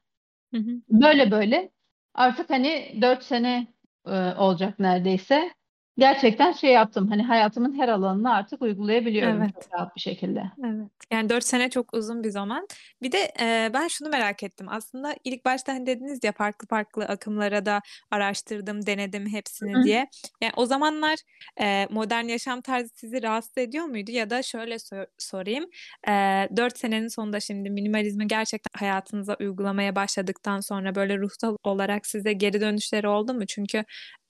Hı 0.54 0.60
hı. 0.60 0.70
Böyle 0.88 1.30
böyle 1.30 1.70
artık 2.14 2.50
hani 2.50 2.98
4 3.02 3.22
sene 3.22 3.66
e, 4.06 4.10
olacak 4.38 4.78
neredeyse. 4.78 5.54
Gerçekten 5.98 6.52
şey 6.52 6.72
yaptım. 6.72 7.08
Hani 7.08 7.22
hayatımın 7.22 7.78
her 7.78 7.88
alanını 7.88 8.34
artık 8.34 8.62
uygulayabiliyorum 8.62 9.42
Evet. 9.42 9.54
çok 9.54 9.74
rahat 9.74 9.96
bir 9.96 10.00
şekilde. 10.00 10.42
Evet. 10.64 10.90
Yani 11.12 11.28
4 11.28 11.44
sene 11.44 11.70
çok 11.70 11.94
uzun 11.94 12.24
bir 12.24 12.30
zaman. 12.30 12.66
Bir 13.02 13.12
de, 13.12 13.32
eee, 13.40 13.70
ben 13.74 13.88
şunu 13.88 14.08
merak 14.08 14.42
ettim. 14.42 14.66
Aslında 14.70 15.14
ilk 15.24 15.44
başta, 15.44 15.72
hani, 15.74 15.86
dediniz 15.86 16.24
ya, 16.24 16.32
farklı 16.32 16.68
farklı 16.68 17.04
akımlara 17.04 17.66
da 17.66 17.80
araştırdım, 18.10 18.86
denedim 18.86 19.26
hepsini 19.28 19.72
Hı 19.74 19.78
hı. 19.80 19.84
diye. 19.84 20.08
Yani 20.42 20.52
o 20.56 20.66
zamanlar, 20.66 21.18
eee, 21.60 21.86
modern 21.90 22.24
yaşam 22.24 22.60
tarzı 22.60 22.88
sizi 22.94 23.22
rahatsız 23.22 23.58
ediyor 23.58 23.84
muydu? 23.84 24.10
Ya 24.10 24.30
da 24.30 24.42
şöyle 24.42 24.78
so 24.78 24.96
sorayım, 25.18 25.66
eee, 26.08 26.48
4 26.56 26.78
senenin 26.78 27.08
sonunda 27.08 27.40
şimdi 27.40 27.70
minimalizmi 27.70 28.26
gerçekten 28.26 28.78
hayatınıza 28.80 29.36
uygulamaya 29.40 29.96
başladıktan 29.96 30.60
sonra 30.60 30.94
böyle 30.94 31.18
ruhsal 31.18 31.56
olarak 31.64 32.06
size 32.06 32.32
geri 32.32 32.60
dönüşleri 32.60 33.08
oldu 33.08 33.34
mu? 33.34 33.46
Çünkü 33.46 33.84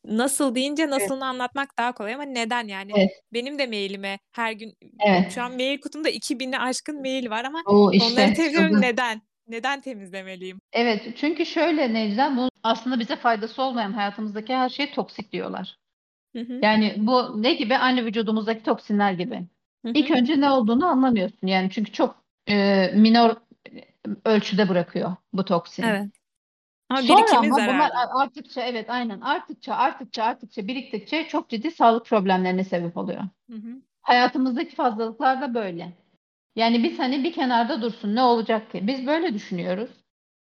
nasıl 0.05 0.55
deyince 0.55 0.83
Evet. 0.83 0.93
nasılını 0.93 1.27
anlatmak 1.27 1.79
daha 1.79 1.93
kolay 1.93 2.15
ama 2.15 2.23
neden 2.25 2.69
yani? 2.69 2.93
Evet. 2.97 3.11
Benim 3.33 3.59
de 3.59 3.67
mailime 3.67 4.19
her 4.33 4.53
gün 4.53 4.75
Evet. 5.07 5.33
şu 5.35 5.43
an 5.43 5.53
mail 5.57 5.81
kutumda 5.81 6.09
2000'e 6.09 6.59
aşkın 6.59 7.01
mail 7.01 7.31
var 7.31 7.45
ama 7.45 7.63
O, 7.67 7.93
işte, 7.93 8.05
onları 8.23 8.35
temizliyorum. 8.35 8.83
Neden? 8.83 9.23
Neden 9.49 9.81
temizlemeliyim? 9.81 10.61
Evet, 10.73 11.03
çünkü 11.17 11.47
şöyle 11.47 11.95
Necla, 11.95 12.37
bu 12.37 12.49
aslında 12.63 13.01
bize 13.01 13.17
faydası 13.17 13.63
olmayan 13.63 13.93
hayatımızdaki 13.93 14.55
her 14.55 14.69
şey 14.69 14.91
toksik 14.93 15.33
diyorlar. 15.33 15.79
Hı 16.37 16.41
hı. 16.43 16.61
Yani 16.63 16.95
bu 16.99 17.43
ne 17.43 17.55
gibi? 17.55 17.77
Aynı 17.79 18.05
vücudumuzdaki 18.05 18.63
toksinler 18.63 19.13
gibi. 19.13 19.43
Hı 19.87 19.93
İlk 19.95 20.11
hı. 20.11 20.15
önce 20.15 20.41
ne 20.41 20.51
olduğunu 20.51 20.87
anlamıyorsun. 20.87 21.47
Yani 21.47 21.71
çünkü 21.71 21.93
çok 21.93 22.17
eee, 22.49 22.93
minor 22.97 23.37
ölçüde 24.25 24.69
bırakıyor 24.69 25.17
bu 25.33 25.45
toksin. 25.45 25.85
Evet. 25.85 26.18
Ama 26.89 27.03
Sonra 27.03 27.19
birikimi 27.19 27.37
ama 27.39 27.67
bunlar 27.67 27.67
zararlı. 27.67 27.95
a- 27.95 28.21
arttıkça 28.23 28.61
evet 28.63 28.91
aynen 28.91 29.21
arttıkça 29.21 29.75
arttıkça 29.75 30.25
arttıkça 30.25 30.67
biriktikçe 30.67 31.29
çok 31.29 31.49
ciddi 31.51 31.71
sağlık 31.71 32.07
problemlerine 32.07 32.65
sebep 32.65 32.97
oluyor. 32.97 33.23
Hı 33.51 33.57
hı. 33.57 33.83
Hayatımızdaki 34.03 34.75
fazlalıklar 34.77 35.41
da 35.41 35.55
böyle. 35.55 35.93
Yani 36.57 36.85
biz 36.85 36.99
hani 36.99 37.25
bir 37.25 37.33
kenarda 37.33 37.83
dursun 37.83 38.15
ne 38.15 38.23
olacak 38.23 38.73
ki? 38.73 38.87
Biz 38.87 39.07
böyle 39.07 39.35
düşünüyoruz. 39.35 39.91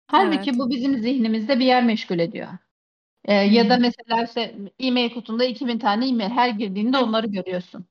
Halbuki 0.07 0.49
Evet. 0.49 0.59
bu 0.59 0.69
bizim 0.69 0.97
zihnimizde 0.99 1.59
bir 1.59 1.65
yer 1.65 1.83
meşgul 1.83 2.19
ediyor. 2.19 2.47
Ee, 3.25 3.33
ya 3.33 3.69
da 3.69 3.77
mesela 3.77 4.23
işte 4.23 4.55
e-mail 4.79 5.09
kutunda 5.13 5.45
2000 5.45 5.79
tane 5.79 6.07
e-mail 6.09 6.29
her 6.29 6.49
girdiğinde 6.49 6.97
Hı. 6.97 7.03
onları 7.03 7.27
görüyorsun. 7.27 7.85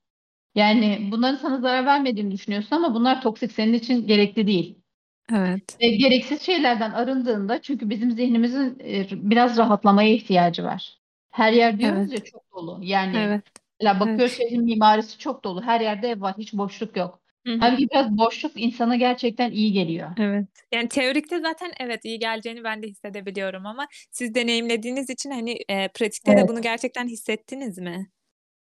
Yani 0.55 1.09
bunların 1.13 1.37
sana 1.37 1.61
zarar 1.61 1.87
vermediğini 1.87 2.33
düşünüyorsun 2.33 2.77
ama 2.77 2.95
bunlar 2.95 3.23
toksik 3.23 3.53
senin 3.53 3.75
için 3.75 4.07
gerekli 4.07 4.49
değil. 4.49 4.82
Evet. 5.31 5.77
E, 5.81 5.89
gereksiz 5.97 6.43
şeylerden 6.43 6.91
arındığında 6.91 7.63
çünkü 7.63 7.91
bizim 7.91 8.11
zihnimizin 8.11 8.79
e, 8.85 9.07
biraz 9.13 9.59
rahatlamaya 9.59 10.15
ihtiyacı 10.15 10.65
var. 10.65 10.99
Her 11.31 11.53
yer 11.53 11.79
diyoruz 11.79 12.09
Evet. 12.09 12.13
ya 12.13 12.25
çok 12.25 12.53
dolu. 12.53 12.81
Yani 12.83 13.17
Evet. 13.17 13.43
mesela 13.81 14.01
bakıyor 14.01 14.19
Evet. 14.19 14.31
şehrin 14.37 14.65
mimarisi 14.65 15.19
çok 15.19 15.45
dolu. 15.45 15.63
Her 15.63 15.81
yerde 15.81 16.09
ev 16.09 16.21
var. 16.21 16.35
Hiç 16.39 16.53
boşluk 16.55 16.97
yok. 16.97 17.21
Hı 17.47 17.53
hı. 17.53 17.59
Halbuki 17.61 17.89
biraz 17.91 18.19
boşluk 18.19 18.53
insana 18.61 18.97
gerçekten 18.97 19.51
iyi 19.51 19.73
geliyor. 19.73 20.11
Evet. 20.19 20.47
Yani 20.73 20.89
teorikte 20.89 21.41
zaten 21.41 21.73
evet 21.81 22.05
iyi 22.05 22.19
geleceğini 22.19 22.65
ben 22.65 22.83
de 22.83 22.87
hissedebiliyorum 22.87 23.67
ama 23.67 23.87
siz 24.11 24.35
deneyimlediğiniz 24.35 25.11
için 25.11 25.31
hani 25.31 25.53
eee, 25.69 25.89
pratikte 25.95 26.37
de 26.37 26.41
Evet. 26.41 26.49
bunu 26.49 26.63
gerçekten 26.63 27.09
hissettiniz 27.09 27.79
mi? 27.79 28.11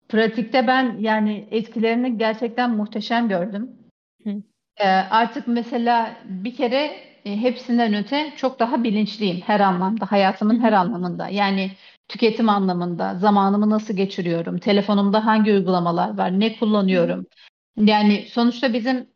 Pratikte 0.09 0.67
ben 0.67 0.97
yani 1.01 1.49
etkilerini 1.51 2.19
gerçekten 2.19 2.71
muhteşem 2.71 3.29
gördüm. 3.29 3.78
Ee, 4.79 4.89
artık 4.89 5.49
mesela 5.49 6.17
bir 6.25 6.57
kere 6.57 7.09
e, 7.25 7.37
hepsinden 7.37 7.95
öte 7.95 8.33
çok 8.37 8.59
daha 8.59 8.85
bilinçliyim 8.85 9.41
her 9.41 9.61
anlamda, 9.61 10.13
hayatımın 10.13 10.61
her 10.61 10.73
anlamında. 10.73 11.29
Yani 11.29 11.71
tüketim 12.09 12.49
anlamında, 12.49 13.15
zamanımı 13.15 13.71
nasıl 13.71 13.95
geçiriyorum, 13.97 14.59
telefonumda 14.59 15.27
hangi 15.27 15.53
uygulamalar 15.53 16.19
var, 16.19 16.41
ne 16.41 16.57
kullanıyorum. 16.59 17.27
Yani 17.77 18.27
sonuçta 18.31 18.73
bizim 18.73 19.07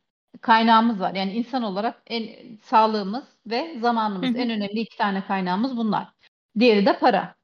kaynağımız 0.40 1.00
var. 1.00 1.14
Yani 1.14 1.33
insan 1.33 1.62
olarak 1.62 2.02
en 2.07 2.57
sağlığımız 2.62 3.25
ve 3.47 3.78
zamanımız 3.81 4.37
en 4.37 4.50
önemli 4.50 4.81
iki 4.81 4.97
tane 4.97 5.25
kaynağımız 5.25 5.76
bunlar. 5.76 6.09
Diğeri 6.59 6.87
de 6.87 6.99
para. 6.99 7.35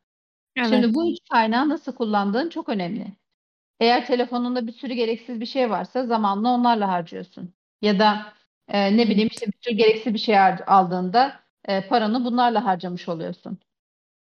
Evet. 0.56 0.68
Şimdi 0.68 0.94
bu 0.94 1.10
üç 1.10 1.18
kaynağı 1.30 1.68
nasıl 1.68 1.94
kullandığın 1.94 2.48
çok 2.48 2.68
önemli. 2.68 3.06
Eğer 3.80 4.06
telefonunda 4.06 4.66
bir 4.66 4.72
sürü 4.72 4.94
gereksiz 4.94 5.40
bir 5.40 5.46
şey 5.46 5.70
varsa 5.70 6.06
zamanla 6.06 6.48
onlarla 6.48 6.88
harcıyorsun. 6.88 7.54
Ya 7.82 7.98
da 7.98 8.32
e, 8.68 8.96
ne 8.96 9.08
bileyim 9.08 9.28
işte 9.32 9.46
bir 9.46 9.52
sürü 9.60 9.74
gereksiz 9.74 10.14
bir 10.14 10.18
şey 10.18 10.34
har- 10.34 10.64
aldığında 10.64 11.40
e, 11.64 11.88
paranı 11.88 12.24
bunlarla 12.24 12.64
harcamış 12.64 13.08
oluyorsun. 13.08 13.58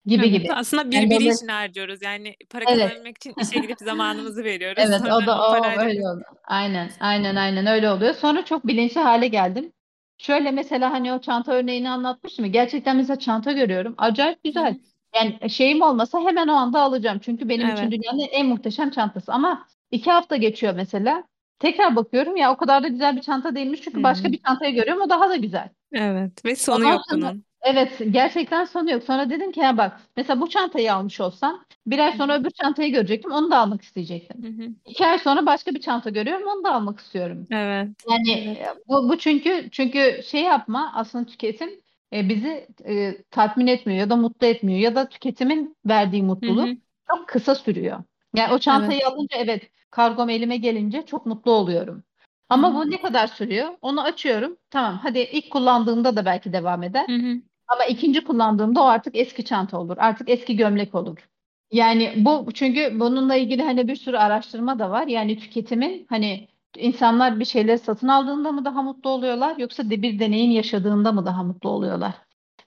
Gibi 0.07 0.27
Evet. 0.27 0.41
gibi. 0.43 0.53
Aslında 0.53 0.83
Yani 0.83 1.11
birbiri 1.11 1.11
dolayısıyla 1.21 1.33
için 1.33 1.49
harcıyoruz. 1.49 2.03
Yani 2.03 2.37
para 2.51 2.65
evet. 2.69 2.81
kazanabilmek 2.83 3.17
için 3.17 3.35
işe 3.43 3.59
gidip 3.59 3.79
zamanımızı 3.79 4.45
veriyoruz. 4.45 4.83
Evet 4.87 5.01
o 5.01 5.05
Sonra 5.09 5.27
da 5.27 5.39
o 5.43 5.49
o 5.57 5.61
parayla 5.61 5.83
öyle 5.85 6.09
oldu. 6.09 6.23
Aynen 6.45 6.91
aynen 7.01 7.37
aynen 7.37 7.67
öyle 7.67 7.91
oluyor. 7.91 8.15
Sonra 8.15 8.45
çok 8.45 8.67
bilinçli 8.67 9.01
hale 9.01 9.29
geldim. 9.29 9.73
Şöyle 10.19 10.51
mesela 10.51 10.93
hani 10.93 11.13
o 11.13 11.21
çanta 11.21 11.53
örneğini 11.53 11.91
anlatmıştım 11.91 12.45
ya. 12.45 12.51
Gerçekten 12.51 12.97
mesela 12.97 13.19
çanta 13.19 13.53
görüyorum. 13.53 13.95
Acayip 13.99 14.39
Hı 14.39 14.41
güzel. 14.45 14.75
hı. 14.75 14.79
Yani 15.15 15.51
şeyim 15.51 15.83
olmasa 15.83 16.21
hemen 16.21 16.49
o 16.49 16.53
anda 16.53 16.81
alacağım. 16.83 17.19
Çünkü 17.23 17.49
benim 17.49 17.69
için 17.69 17.83
Evet. 17.83 17.93
dünyanın 17.93 18.29
en 18.33 18.47
muhteşem 18.47 18.91
çantası. 18.91 19.33
Ama 19.33 19.67
iki 19.91 20.11
hafta 20.11 20.37
geçiyor 20.37 20.75
mesela. 20.75 21.25
Tekrar 21.59 21.97
bakıyorum 21.97 22.37
ya 22.37 22.53
o 22.53 22.57
kadar 22.57 22.83
da 22.83 22.89
güzel 22.89 23.17
bir 23.17 23.21
çanta 23.23 23.55
değilmiş. 23.55 23.83
Çünkü 23.83 24.03
başka 24.03 24.29
Hımm. 24.29 24.33
bir 24.33 24.39
çantayı 24.47 24.75
görüyorum 24.75 25.03
o 25.03 25.11
daha 25.11 25.31
da 25.31 25.37
güzel. 25.37 25.71
Evet 25.93 26.45
ve 26.45 26.57
sonu 26.57 26.85
Ondan 26.85 26.91
yok 26.91 27.11
sonra 27.11 27.33
bunun. 27.33 27.45
evet 27.63 27.99
gerçekten 28.11 28.65
sonu 28.65 28.91
yok. 28.91 29.03
Sonra 29.05 29.31
dedim 29.31 29.53
ki 29.53 29.61
ya 29.61 29.79
bak 29.79 30.01
mesela 30.17 30.41
bu 30.41 30.49
çantayı 30.51 30.95
almış 30.95 31.21
olsam 31.21 31.65
bir 31.87 31.99
ay 31.99 32.13
Hı 32.13 32.17
sonra 32.17 32.39
hı. 32.39 32.41
öbür 32.41 32.51
çantayı 32.51 32.93
görecektim. 32.93 33.33
Onu 33.33 33.51
da 33.51 33.59
almak 33.59 33.83
isteyecektim. 33.83 34.43
Hı 34.43 34.49
hı. 34.49 34.75
İki 34.85 35.07
ay 35.07 35.19
sonra 35.19 35.47
başka 35.47 35.75
bir 35.75 35.81
çanta 35.81 36.11
görüyorum. 36.11 36.49
Onu 36.49 36.65
da 36.65 36.75
almak 36.75 37.01
istiyorum. 37.01 37.49
Evet. 37.51 37.89
Yani 38.11 38.33
Evet. 38.33 38.59
e, 38.59 38.67
bu, 38.89 39.09
bu 39.09 39.19
çünkü 39.19 39.69
çünkü 39.73 40.23
şey 40.25 40.43
yapma 40.43 40.93
aslında 40.95 41.27
tüketim 41.27 41.71
e, 42.13 42.29
bizi 42.29 42.69
e, 42.87 43.23
tatmin 43.31 43.67
etmiyor 43.67 44.01
ya 44.01 44.11
da 44.11 44.17
mutlu 44.17 44.47
etmiyor 44.47 44.81
ya 44.81 44.95
da 44.95 45.09
tüketimin 45.09 45.77
verdiği 45.87 46.23
Hı 46.43 46.47
mutluluk 46.47 46.71
hı. 46.71 46.77
çok 47.09 47.29
kısa 47.29 47.55
sürüyor. 47.55 48.05
Yani 48.37 48.55
o 48.55 48.59
çantayı 48.59 49.01
Evet. 49.03 49.13
alınca 49.13 49.37
evet 49.37 49.71
kargom 49.91 50.29
elime 50.29 50.57
gelince 50.57 51.07
çok 51.07 51.27
mutlu 51.27 51.53
oluyorum. 51.53 52.03
Ama 52.49 52.75
bu 52.75 52.91
ne 52.91 53.01
kadar 53.01 53.27
sürüyor? 53.27 53.69
Onu 53.83 54.03
açıyorum. 54.03 54.57
Tamam 54.71 54.99
hadi 55.03 55.19
ilk 55.19 55.51
kullandığımda 55.51 56.17
da 56.17 56.25
belki 56.25 56.53
devam 56.53 56.83
eder. 56.83 57.09
Hı 57.09 57.13
hı. 57.17 57.37
Ama 57.69 57.85
ikinci 57.85 58.25
kullandığımda 58.25 58.83
o 58.83 58.85
artık 58.85 59.17
eski 59.17 59.45
çanta 59.45 59.81
olur. 59.81 59.97
Artık 59.99 60.31
eski 60.31 60.57
gömlek 60.57 60.95
olur. 60.95 61.29
Yani 61.73 62.13
bu 62.17 62.49
çünkü 62.55 63.01
bununla 63.01 63.37
ilgili 63.37 63.63
hani 63.63 63.89
bir 63.89 63.97
sürü 63.97 64.17
araştırma 64.17 64.79
da 64.79 64.91
var. 64.91 65.07
Yani 65.07 65.39
tüketimin 65.39 66.07
hani 66.09 66.49
insanlar 66.77 67.41
bir 67.41 67.45
şeyleri 67.45 67.79
satın 67.79 68.09
aldığında 68.09 68.53
mı 68.53 68.65
daha 68.65 68.83
mutlu 68.83 69.11
oluyorlar 69.11 69.57
yoksa 69.57 69.91
de 69.91 70.03
bir 70.03 70.19
deneyim 70.19 70.51
yaşadığında 70.51 71.13
mı 71.13 71.27
daha 71.27 71.43
mutlu 71.43 71.71
oluyorlar? 71.71 72.15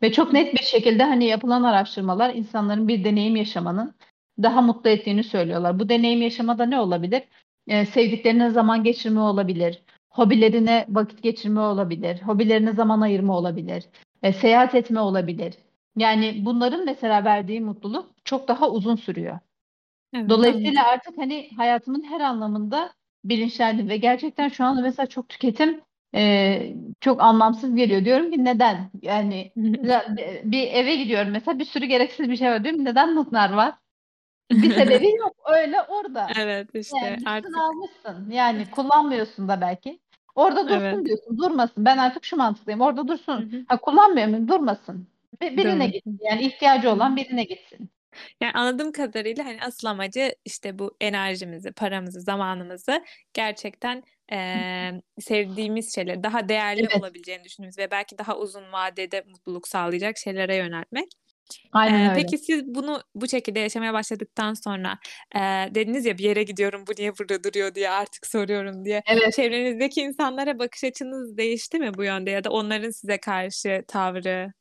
Ve 0.01 0.12
çok 0.12 0.34
net 0.34 0.53
bir 0.53 0.63
şekilde 0.63 1.03
hani 1.03 1.25
yapılan 1.25 1.63
araştırmalar 1.63 2.34
insanların 2.34 2.88
bir 2.88 3.03
deneyim 3.03 3.36
yaşamanın 3.36 3.96
daha 4.43 4.62
mutlu 4.62 4.89
ettiğini 4.89 5.24
söylüyorlar. 5.24 5.79
Bu 5.79 5.89
deneyim 5.89 6.21
yaşamada 6.21 6.65
ne 6.65 6.79
olabilir? 6.79 7.24
Ee, 7.67 7.86
sevdiklerine 7.86 8.50
zaman 8.50 8.83
geçirme 8.83 9.19
olabilir. 9.19 9.83
Hobilerine 10.10 10.86
vakit 10.89 11.24
geçirme 11.24 11.60
olabilir. 11.62 12.21
Hobilerine 12.21 12.71
zaman 12.74 13.01
ayırma 13.01 13.38
olabilir. 13.38 13.83
E, 14.24 14.33
seyahat 14.33 14.75
etme 14.75 15.00
olabilir. 15.00 15.53
Yani 15.98 16.45
bunların 16.45 16.86
mesela 16.86 17.25
verdiği 17.25 17.62
mutluluk 17.62 18.12
çok 18.25 18.48
daha 18.48 18.69
uzun 18.69 18.95
sürüyor. 18.95 19.39
Evet, 20.13 20.29
Dolayısıyla 20.29 20.81
anladım. 20.81 20.93
artık 20.93 21.17
hani 21.17 21.50
hayatımın 21.57 22.03
her 22.03 22.21
anlamında 22.21 22.93
bilinçlendim 23.25 23.89
ve 23.89 23.98
gerçekten 23.98 24.50
şu 24.50 24.63
anda 24.65 24.81
mesela 24.81 25.07
çok 25.07 25.29
tüketim 25.29 25.81
e, 26.15 26.74
çok 27.01 27.21
anlamsız 27.21 27.75
geliyor. 27.75 28.05
Diyorum 28.05 28.31
ki 28.31 28.45
neden? 28.45 28.91
Yani 29.01 29.51
ya- 29.83 30.05
bir 30.43 30.67
eve 30.67 30.95
gidiyorum 30.95 31.31
mesela 31.31 31.60
bir 31.60 31.65
sürü 31.65 31.86
gereksiz 31.86 32.29
bir 32.29 32.38
şey 32.38 32.48
var 32.50 32.63
diyorum. 32.63 32.86
Neden 32.86 33.15
bunlar 33.15 33.53
var? 33.53 33.74
Bir 34.51 34.74
sebebi 34.74 35.12
yok. 35.15 35.36
Öyle 35.53 35.81
orada. 35.81 36.27
Evet, 36.39 36.70
işte 36.74 36.98
Yani 36.98 37.10
gitsin 37.10 37.25
artık 37.29 37.58
almışsın. 37.58 38.29
Yani 38.31 38.72
kullanmıyorsun 38.72 39.48
da 39.48 39.62
belki. 39.62 40.00
Orada 40.36 40.63
dursun 40.70 40.81
Evet. 40.81 41.05
diyorsun. 41.05 41.38
Durmasın. 41.38 41.86
Ben 41.86 41.98
artık 41.98 42.25
şu 42.25 42.38
mantıktayım. 42.38 42.81
Orada 42.81 43.08
dursun. 43.08 43.51
hı. 43.51 43.65
Ha 43.67 43.77
kullanmıyor 43.77 44.27
muyum? 44.27 44.48
Durmasın. 44.48 45.08
Bir- 45.41 45.58
birine 45.58 45.88
gitsin. 45.88 46.12
Durmasın. 46.12 46.25
Yani 46.25 46.46
ihtiyacı 46.46 46.91
olan 46.91 47.15
birine 47.15 47.43
gitsin. 47.43 47.89
Yani 48.41 48.51
anladığım 48.53 48.91
kadarıyla 48.91 49.46
hani 49.46 49.60
asıl 49.62 49.88
amacı 49.88 50.36
işte 50.46 50.79
bu 50.79 50.96
enerjimizi, 51.01 51.72
paramızı, 51.72 52.22
zamanımızı 52.22 53.03
gerçekten 53.34 54.03
eee, 54.31 55.01
sevdiğimiz 55.20 55.96
şeyleri, 55.96 56.24
daha 56.24 56.50
değerli 56.50 56.81
Evet. 56.81 56.96
olabileceğini 56.96 57.43
düşündüğümüz 57.43 57.77
ve 57.77 57.91
belki 57.91 58.17
daha 58.17 58.38
uzun 58.38 58.72
vadede 58.72 59.24
mutluluk 59.27 59.67
sağlayacak 59.67 60.17
şeylere 60.17 60.55
yöneltmek. 60.55 61.08
Aynen 61.74 61.93
Eee, 62.00 62.10
öyle. 62.10 62.13
peki 62.15 62.38
siz 62.38 62.63
bunu 62.67 63.01
bu 63.15 63.27
şekilde 63.27 63.60
yaşamaya 63.60 63.93
başladıktan 63.93 64.53
sonra 64.53 64.98
eee, 65.36 65.69
dediniz 65.75 66.05
ya 66.05 66.17
bir 66.17 66.24
yere 66.24 66.43
gidiyorum 66.43 66.83
bu 66.88 66.91
niye 66.98 67.12
burada 67.19 67.43
duruyor 67.43 67.75
diye 67.75 67.89
artık 67.89 68.27
soruyorum 68.27 68.86
diye. 68.86 69.03
Evet. 69.05 69.33
Çevrenizdeki 69.36 70.01
insanlara 70.01 70.60
bakış 70.60 70.83
açınız 70.83 71.38
değişti 71.38 71.79
mi 71.79 71.93
bu 71.93 72.03
yönde 72.03 72.31
ya 72.31 72.43
da 72.43 72.50
onların 72.50 72.89
size 72.89 73.17
karşı 73.19 73.83
tavrı? 73.88 74.51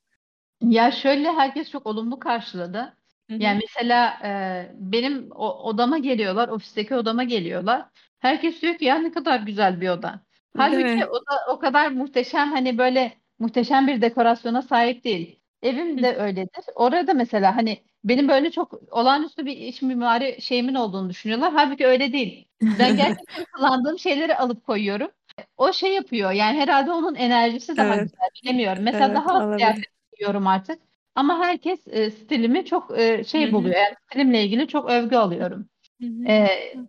Ya 0.62 0.90
şöyle 0.90 1.32
herkes 1.32 1.70
çok 1.70 1.86
olumlu 1.86 2.18
karşıladı. 2.18 2.96
Yani 3.28 3.60
mesela 3.62 4.18
e, 4.24 4.72
benim 4.74 5.28
o, 5.34 5.48
odama 5.68 5.98
geliyorlar, 5.98 6.48
ofisteki 6.48 6.94
odama 6.94 7.24
geliyorlar. 7.24 7.86
Herkes 8.18 8.62
diyor 8.62 8.78
ki 8.78 8.84
ya 8.84 8.98
ne 8.98 9.12
kadar 9.12 9.40
güzel 9.40 9.80
bir 9.80 9.88
oda. 9.88 10.20
Halbuki 10.56 11.06
oda 11.06 11.36
o 11.48 11.58
kadar 11.58 11.90
muhteşem 11.90 12.48
hani 12.52 12.78
böyle 12.78 13.12
muhteşem 13.38 13.86
bir 13.86 14.02
dekorasyona 14.02 14.62
sahip 14.62 15.04
değil. 15.04 15.39
Evim 15.62 16.02
de 16.02 16.16
öyledir. 16.16 16.64
Orada 16.74 17.14
mesela 17.14 17.56
hani 17.56 17.82
benim 18.04 18.28
böyle 18.28 18.50
çok 18.50 18.92
olağanüstü 18.92 19.46
bir 19.46 19.56
iç 19.56 19.82
mimari 19.82 20.42
şeyimin 20.42 20.74
olduğunu 20.74 21.10
düşünüyorlar. 21.10 21.52
Halbuki 21.52 21.86
öyle 21.86 22.12
değil. 22.12 22.48
Ben 22.78 22.96
gerçekten 22.96 23.44
kullandığım 23.52 23.98
şeyleri 23.98 24.36
alıp 24.36 24.66
koyuyorum. 24.66 25.10
O 25.56 25.72
şey 25.72 25.94
yapıyor. 25.94 26.30
Yani 26.32 26.58
herhalde 26.58 26.92
onun 26.92 27.14
enerjisi 27.14 27.76
daha 27.76 27.96
Evet. 27.96 27.96
güzel. 27.96 28.28
Bilemiyorum. 28.42 28.82
Mesela 28.82 29.14
Evet, 29.14 29.14
daha 29.14 29.30
az 29.38 29.42
olabilir. 29.42 29.50
kıyafet 29.56 29.88
giyiyorum 30.16 30.46
artık. 30.46 30.82
Ama 31.14 31.38
herkes 31.38 31.88
e, 31.88 32.10
stilimi 32.10 32.64
çok 32.64 32.98
e, 32.98 33.24
Hı 33.36 33.42
şey 33.42 33.52
hı. 33.52 33.52
buluyor. 33.52 33.74
Yani 33.76 33.94
stilimle 34.10 34.44
ilgili 34.44 34.68
çok 34.68 34.90
övgü 34.90 35.16
alıyorum. 35.16 35.68
Hı 36.00 36.06
hı. 36.06 36.28
E, 36.28 36.46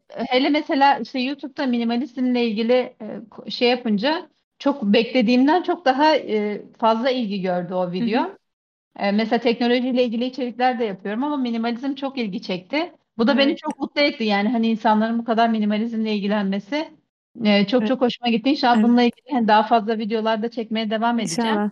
hele 0.10 0.50
mesela 0.50 1.00
işte 1.00 1.20
YouTube'da 1.20 1.66
minimalizmle 1.66 2.46
ilgili 2.48 2.74
e, 2.74 3.06
ko- 3.32 3.52
şey 3.52 3.70
yapınca 3.70 4.30
çok 4.60 4.84
beklediğimden 4.84 5.64
çok 5.64 5.86
daha 5.86 6.16
e, 6.16 6.62
fazla 6.80 7.10
ilgi 7.12 7.42
gördü 7.42 7.74
o 7.74 7.92
Hı 8.00 8.04
video. 8.04 8.38
Hı. 9.00 9.04
E, 9.04 9.12
mesela 9.12 9.40
teknolojiyle 9.40 10.04
ilgili 10.04 10.26
içerikler 10.26 10.80
de 10.80 10.84
yapıyorum 10.86 11.24
ama 11.24 11.38
minimalizm 11.38 11.96
çok 11.96 12.18
ilgi 12.18 12.42
çekti. 12.42 12.94
Bu 13.18 13.28
da 13.28 13.38
beni 13.38 13.50
Evet. 13.50 13.58
çok 13.58 13.80
mutlu 13.80 14.02
etti. 14.02 14.24
Yani 14.24 14.50
hani 14.50 14.68
insanların 14.68 15.20
bu 15.20 15.26
kadar 15.26 15.50
minimalizmle 15.50 16.16
ilgilenmesi 16.16 16.90
e, 17.44 17.68
çok 17.68 17.82
Evet. 17.82 17.88
çok 17.90 18.02
hoşuma 18.02 18.30
gitti. 18.30 18.50
İnşallah 18.50 18.76
Evet. 18.76 18.86
bununla 18.86 19.02
ilgili 19.02 19.32
hani 19.32 19.48
daha 19.48 19.64
fazla 19.64 19.98
videolarda 19.98 20.52
çekmeye 20.52 20.90
devam 20.90 21.20
edeceğim. 21.20 21.50
İnşallah. 21.50 21.70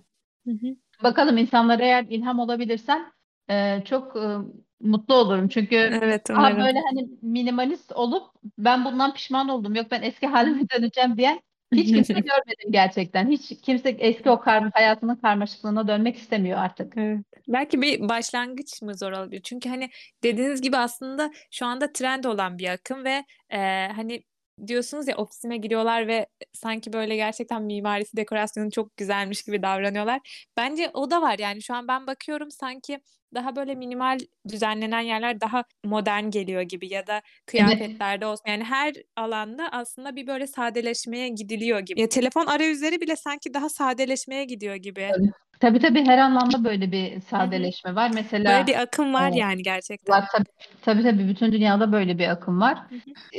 Hı 0.48 0.52
hı. 0.52 0.76
Bakalım 1.04 1.38
insanlara 1.38 1.84
eğer 1.84 2.06
ilham 2.10 2.40
olabilirsem 2.40 3.12
e, 3.50 3.82
çok 3.86 4.16
e, 4.16 4.38
mutlu 4.82 5.16
olurum. 5.16 5.48
Çünkü 5.48 5.76
Evet, 5.76 6.30
daha 6.30 6.40
umarım. 6.40 6.58
böyle 6.58 6.80
hani 6.80 7.10
minimalist 7.22 7.92
olup 7.92 8.24
ben 8.58 8.86
bundan 8.86 9.14
pişman 9.14 9.50
oldum. 9.50 9.76
Yok 9.76 9.92
ben 9.92 10.02
eski 10.02 10.28
halime 10.28 10.62
döneceğim 10.78 11.18
diyen 11.18 11.40
hiç 11.72 11.88
kimse 11.94 12.14
görmedim 12.14 12.72
gerçekten. 12.72 13.30
Hiç 13.30 13.62
kimse 13.62 13.90
eski 13.90 14.30
o 14.30 14.40
kar 14.40 14.70
hayatının 14.74 15.16
karmaşıklığına 15.16 15.88
dönmek 15.88 16.18
istemiyor 16.18 16.60
artık. 16.60 16.94
Evet. 16.98 17.20
Belki 17.48 17.82
bir 17.82 18.10
başlangıç 18.10 18.82
mı 18.82 18.98
zor 18.98 19.12
olabilir? 19.12 19.42
Çünkü 19.44 19.70
hani 19.70 19.90
dediğiniz 20.24 20.62
gibi 20.62 20.78
aslında 20.78 21.32
şu 21.52 21.66
anda 21.66 21.92
trend 21.94 22.24
olan 22.24 22.58
bir 22.58 22.70
akım 22.70 23.06
ve 23.06 23.24
e, 23.50 23.88
hani 23.96 24.24
diyorsunuz 24.68 25.08
ya 25.08 25.18
ofisime 25.18 25.58
giriyorlar 25.58 26.08
ve 26.08 26.28
sanki 26.54 26.94
böyle 26.94 27.16
gerçekten 27.16 27.64
mimarisi 27.64 28.18
dekorasyonu 28.18 28.72
çok 28.72 28.98
güzelmiş 28.98 29.44
gibi 29.44 29.62
davranıyorlar. 29.62 30.48
Bence 30.58 30.92
o 30.94 31.12
da 31.12 31.22
var 31.22 31.40
yani 31.40 31.62
şu 31.62 31.74
an 31.74 31.88
ben 31.88 32.08
bakıyorum 32.08 32.52
sanki 32.52 33.00
daha 33.34 33.56
böyle 33.56 33.76
minimal 33.76 34.20
düzenlenen 34.48 35.02
yerler 35.02 35.42
daha 35.42 35.64
modern 35.86 36.30
geliyor 36.30 36.62
gibi 36.62 36.94
ya 36.94 37.08
da 37.08 37.14
Evet. 37.14 37.24
kıyafetlerde 37.46 38.26
olsun 38.26 38.44
yani 38.48 38.64
her 38.64 38.94
alanda 39.16 39.70
aslında 39.72 40.16
bir 40.16 40.28
böyle 40.28 40.48
sadeleşmeye 40.48 41.30
gidiliyor 41.30 41.80
gibi. 41.80 42.02
Ya 42.02 42.10
telefon 42.10 42.46
arayüzleri 42.46 43.02
bile 43.02 43.16
sanki 43.16 43.54
daha 43.54 43.70
sadeleşmeye 43.70 44.46
gidiyor 44.46 44.76
gibi. 44.76 45.10
Tabii. 45.14 45.32
Tabii 45.60 45.80
tabii 45.80 46.06
her 46.06 46.18
anlamda 46.18 46.64
böyle 46.64 46.92
bir 46.92 47.22
sadeleşme 47.22 47.96
var. 47.96 48.10
Böyle 48.10 48.22
Mesela 48.22 48.68
bir 48.68 48.82
akım 48.82 49.14
var 49.14 49.32
e, 49.32 49.38
yani 49.38 49.58
var 49.58 49.64
gerçekten. 49.64 50.24
tabii, 50.32 50.46
tabii 50.82 51.04
tabii 51.04 51.28
bütün 51.28 51.52
dünyada 51.52 51.92
böyle 51.92 52.20
bir 52.20 52.28
akım 52.28 52.62
var. 52.62 52.78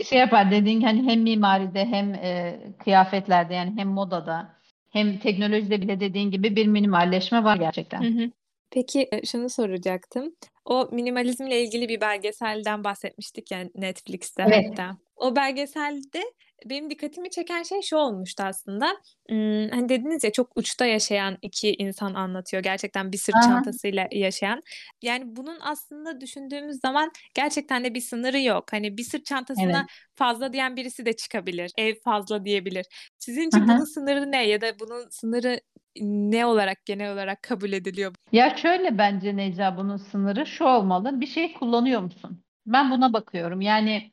Şey 0.04 0.18
yapar 0.18 0.50
dediğin 0.50 0.80
hani 0.80 1.02
hem 1.10 1.20
mimaride 1.22 1.84
hem 1.86 2.14
e, 2.14 2.58
kıyafetlerde 2.84 3.54
yani 3.54 3.72
hem 3.76 3.88
modada 3.88 4.56
hem 4.90 5.18
teknolojide 5.18 5.82
bile 5.82 6.00
dediğin 6.00 6.30
gibi 6.30 6.56
bir 6.56 6.66
minimalleşme 6.66 7.44
var 7.44 7.56
Hı 7.56 7.60
gerçekten. 7.60 8.02
hı. 8.02 8.30
Peki 8.70 9.08
e, 9.12 9.26
şunu 9.26 9.50
soracaktım. 9.50 10.34
O 10.64 10.88
minimalizmle 10.92 11.62
ilgili 11.62 11.88
bir 11.88 12.00
belgeselden 12.00 12.84
bahsetmiştik 12.84 13.50
ya 13.50 13.64
Netflix'te 13.74 14.42
Evet. 14.42 14.64
hatta. 14.70 14.96
O 15.20 15.36
belgeselde 15.36 16.22
benim 16.66 16.90
dikkatimi 16.90 17.30
çeken 17.30 17.62
şey 17.62 17.82
şu 17.82 17.96
olmuştu 17.96 18.42
aslında. 18.42 18.86
Hmm, 19.28 19.68
hani 19.68 19.88
dediniz 19.88 20.24
ya 20.24 20.32
çok 20.32 20.56
uçta 20.56 20.86
yaşayan 20.86 21.38
iki 21.42 21.74
insan 21.74 22.14
anlatıyor. 22.14 22.62
Gerçekten 22.62 23.12
bir 23.12 23.18
sırt 23.18 23.36
Aha, 23.36 23.42
çantasıyla 23.42 24.08
yaşayan. 24.12 24.62
Yani 25.02 25.24
bunun 25.26 25.58
aslında 25.60 26.20
düşündüğümüz 26.20 26.80
zaman 26.80 27.10
gerçekten 27.34 27.84
de 27.84 27.94
bir 27.94 28.00
sınırı 28.00 28.40
yok. 28.40 28.64
Hani 28.72 28.96
bir 28.96 29.04
sırt 29.04 29.24
çantasına 29.24 29.78
evet. 29.78 29.90
fazla 30.14 30.52
diyen 30.52 30.76
birisi 30.76 31.06
de 31.06 31.12
çıkabilir. 31.12 31.72
Ev 31.78 31.94
fazla 32.04 32.44
diyebilir. 32.44 32.86
Sizin 33.18 33.48
için 33.48 33.60
Aha. 33.60 33.68
bunun 33.68 33.84
sınırı 33.84 34.32
ne 34.32 34.46
ya 34.46 34.60
da 34.60 34.78
bunun 34.78 35.08
sınırı 35.10 35.60
ne 36.00 36.46
olarak 36.46 36.86
genel 36.86 37.12
olarak 37.12 37.42
kabul 37.42 37.72
ediliyor? 37.72 38.14
Ya 38.32 38.56
şöyle 38.56 38.98
bence 38.98 39.36
Necla 39.36 39.76
bunun 39.76 39.96
sınırı 39.96 40.46
şu 40.46 40.64
olmalı. 40.64 41.20
Bir 41.20 41.26
şey 41.26 41.52
kullanıyor 41.52 42.00
musun? 42.00 42.44
Ben 42.72 42.90
buna 42.90 43.12
bakıyorum. 43.12 43.60
Yani 43.60 44.10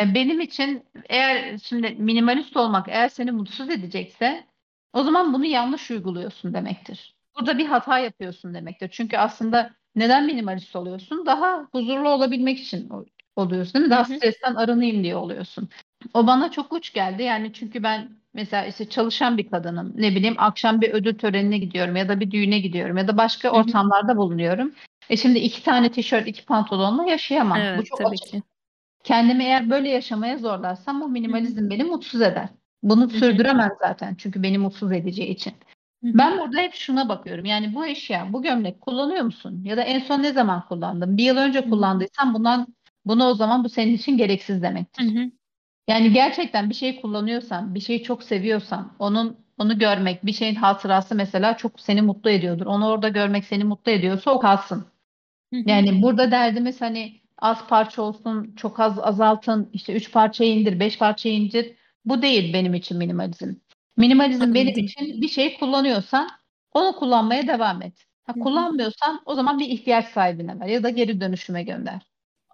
e, 0.00 0.14
benim 0.14 0.40
için 0.40 0.84
eğer 1.08 1.58
şimdi 1.58 1.90
minimalist 1.90 2.56
olmak 2.56 2.88
eğer 2.88 3.08
seni 3.08 3.32
mutsuz 3.32 3.70
edecekse 3.70 4.44
o 4.92 5.02
zaman 5.02 5.34
bunu 5.34 5.44
yanlış 5.44 5.90
uyguluyorsun 5.90 6.54
demektir. 6.54 7.14
Burada 7.38 7.58
bir 7.58 7.66
hata 7.66 7.98
yapıyorsun 7.98 8.54
demektir. 8.54 8.88
Çünkü 8.92 9.16
aslında 9.16 9.70
neden 9.96 10.26
minimalist 10.26 10.76
oluyorsun? 10.76 11.26
Daha 11.26 11.68
huzurlu 11.72 12.08
olabilmek 12.08 12.58
için 12.58 12.90
oluyorsun, 13.36 13.74
değil 13.74 13.84
mi? 13.84 13.86
Hı 13.86 13.90
Daha 13.90 14.04
hı. 14.04 14.16
stresten 14.16 14.54
arınayım 14.54 15.02
diye 15.02 15.16
oluyorsun. 15.16 15.68
O 16.14 16.26
bana 16.26 16.50
çok 16.50 16.72
uç 16.72 16.92
geldi. 16.92 17.22
Yani 17.22 17.52
çünkü 17.52 17.82
ben 17.82 18.08
mesela 18.34 18.66
işte 18.66 18.88
çalışan 18.88 19.38
bir 19.38 19.50
kadınım. 19.50 19.92
Ne 19.96 20.10
bileyim 20.10 20.34
akşam 20.38 20.80
bir 20.80 20.90
ödül 20.90 21.18
törenine 21.18 21.58
gidiyorum 21.58 21.96
ya 21.96 22.08
da 22.08 22.20
bir 22.20 22.30
düğüne 22.30 22.58
gidiyorum 22.58 22.96
ya 22.96 23.08
da 23.08 23.16
başka 23.16 23.48
Hı 23.48 23.52
hı. 23.52 23.56
ortamlarda 23.56 24.16
bulunuyorum. 24.16 24.72
E 25.12 25.16
şimdi 25.16 25.38
iki 25.38 25.62
tane 25.62 25.90
tişört, 25.90 26.28
iki 26.28 26.44
pantolonla 26.44 27.10
yaşayamam. 27.10 27.58
Bu 27.58 27.62
Evet, 27.62 27.86
çok 27.86 27.98
tabii 27.98 28.08
açık. 28.08 28.26
ki. 28.26 28.42
Kendimi 29.04 29.44
eğer 29.44 29.70
böyle 29.70 29.88
yaşamaya 29.88 30.38
zorlarsam 30.38 31.02
hı. 31.02 31.08
minimalizm 31.08 31.70
beni 31.70 31.84
mutsuz 31.84 32.20
eder. 32.22 32.48
Bunu 32.82 33.00
Hı 33.00 33.04
hı. 33.04 33.18
sürdüremem 33.18 33.70
zaten 33.80 34.14
çünkü 34.14 34.42
beni 34.42 34.58
mutsuz 34.58 34.92
edeceği 34.92 35.28
için. 35.28 35.52
Hı 36.04 36.08
hı. 36.08 36.18
Ben 36.18 36.38
burada 36.38 36.58
hep 36.58 36.74
şuna 36.74 37.08
bakıyorum. 37.08 37.44
Yani 37.44 37.74
bu 37.74 37.86
eşya, 37.86 38.32
bu 38.32 38.42
gömlek 38.42 38.80
kullanıyor 38.80 39.22
musun? 39.24 39.62
Ya 39.64 39.76
da 39.76 39.82
en 39.82 39.98
son 39.98 40.22
ne 40.22 40.32
zaman 40.32 40.64
kullandın? 40.68 41.16
Bir 41.16 41.24
yıl 41.24 41.36
önce 41.36 41.60
Hı 41.60 41.66
hı. 41.66 41.70
kullandıysan 41.70 42.34
bundan 42.34 42.66
bunu 43.04 43.26
o 43.26 43.34
zaman 43.34 43.64
bu 43.64 43.68
senin 43.68 43.94
için 43.94 44.16
gereksiz 44.16 44.62
demektir. 44.62 45.04
hı. 45.04 45.30
Yani 45.88 46.12
gerçekten 46.12 46.70
bir 46.70 46.74
şey 46.74 47.00
kullanıyorsan, 47.00 47.74
bir 47.74 47.80
şeyi 47.80 48.02
çok 48.02 48.22
seviyorsan, 48.22 48.92
onun 48.98 49.36
onu 49.58 49.78
görmek, 49.78 50.26
bir 50.26 50.32
şeyin 50.32 50.54
hatırası 50.54 51.14
mesela 51.14 51.56
çok 51.56 51.80
seni 51.80 52.02
mutlu 52.02 52.30
ediyordur. 52.30 52.66
Onu 52.66 52.88
orada 52.88 53.08
görmek 53.08 53.44
seni 53.44 53.64
mutlu 53.64 53.92
ediyorsa 53.92 54.30
o 54.30 54.40
kalsın. 54.40 54.91
Hı 55.52 55.56
hı. 55.56 55.62
Yani 55.66 56.02
burada 56.02 56.30
derdimiz 56.30 56.80
hani 56.80 57.20
az 57.38 57.66
parça 57.68 58.02
olsun, 58.02 58.54
çok 58.56 58.80
az 58.80 58.98
azaltın, 58.98 59.70
işte 59.72 59.94
üç 59.94 60.12
parçaya 60.12 60.50
indir, 60.52 60.80
beş 60.80 60.98
parçaya 60.98 61.34
indir. 61.34 61.76
Bu 62.04 62.22
değil 62.22 62.52
benim 62.54 62.74
için 62.74 62.98
minimalizm. 62.98 63.54
Minimalizm 63.96 64.54
benim 64.54 64.66
Anladım. 64.66 64.84
için 64.84 65.22
bir 65.22 65.28
şey 65.28 65.58
kullanıyorsan 65.58 66.28
onu 66.72 66.96
kullanmaya 66.96 67.46
devam 67.48 67.82
et. 67.82 68.06
Ha, 68.24 68.34
Hı 68.34 68.38
hı. 68.38 68.44
kullanmıyorsan 68.44 69.22
o 69.24 69.34
zaman 69.34 69.58
bir 69.58 69.66
ihtiyaç 69.68 70.06
sahibine 70.08 70.60
ver 70.60 70.66
ya 70.66 70.82
da 70.82 70.90
geri 70.90 71.20
dönüşüme 71.20 71.62
gönder. 71.62 72.02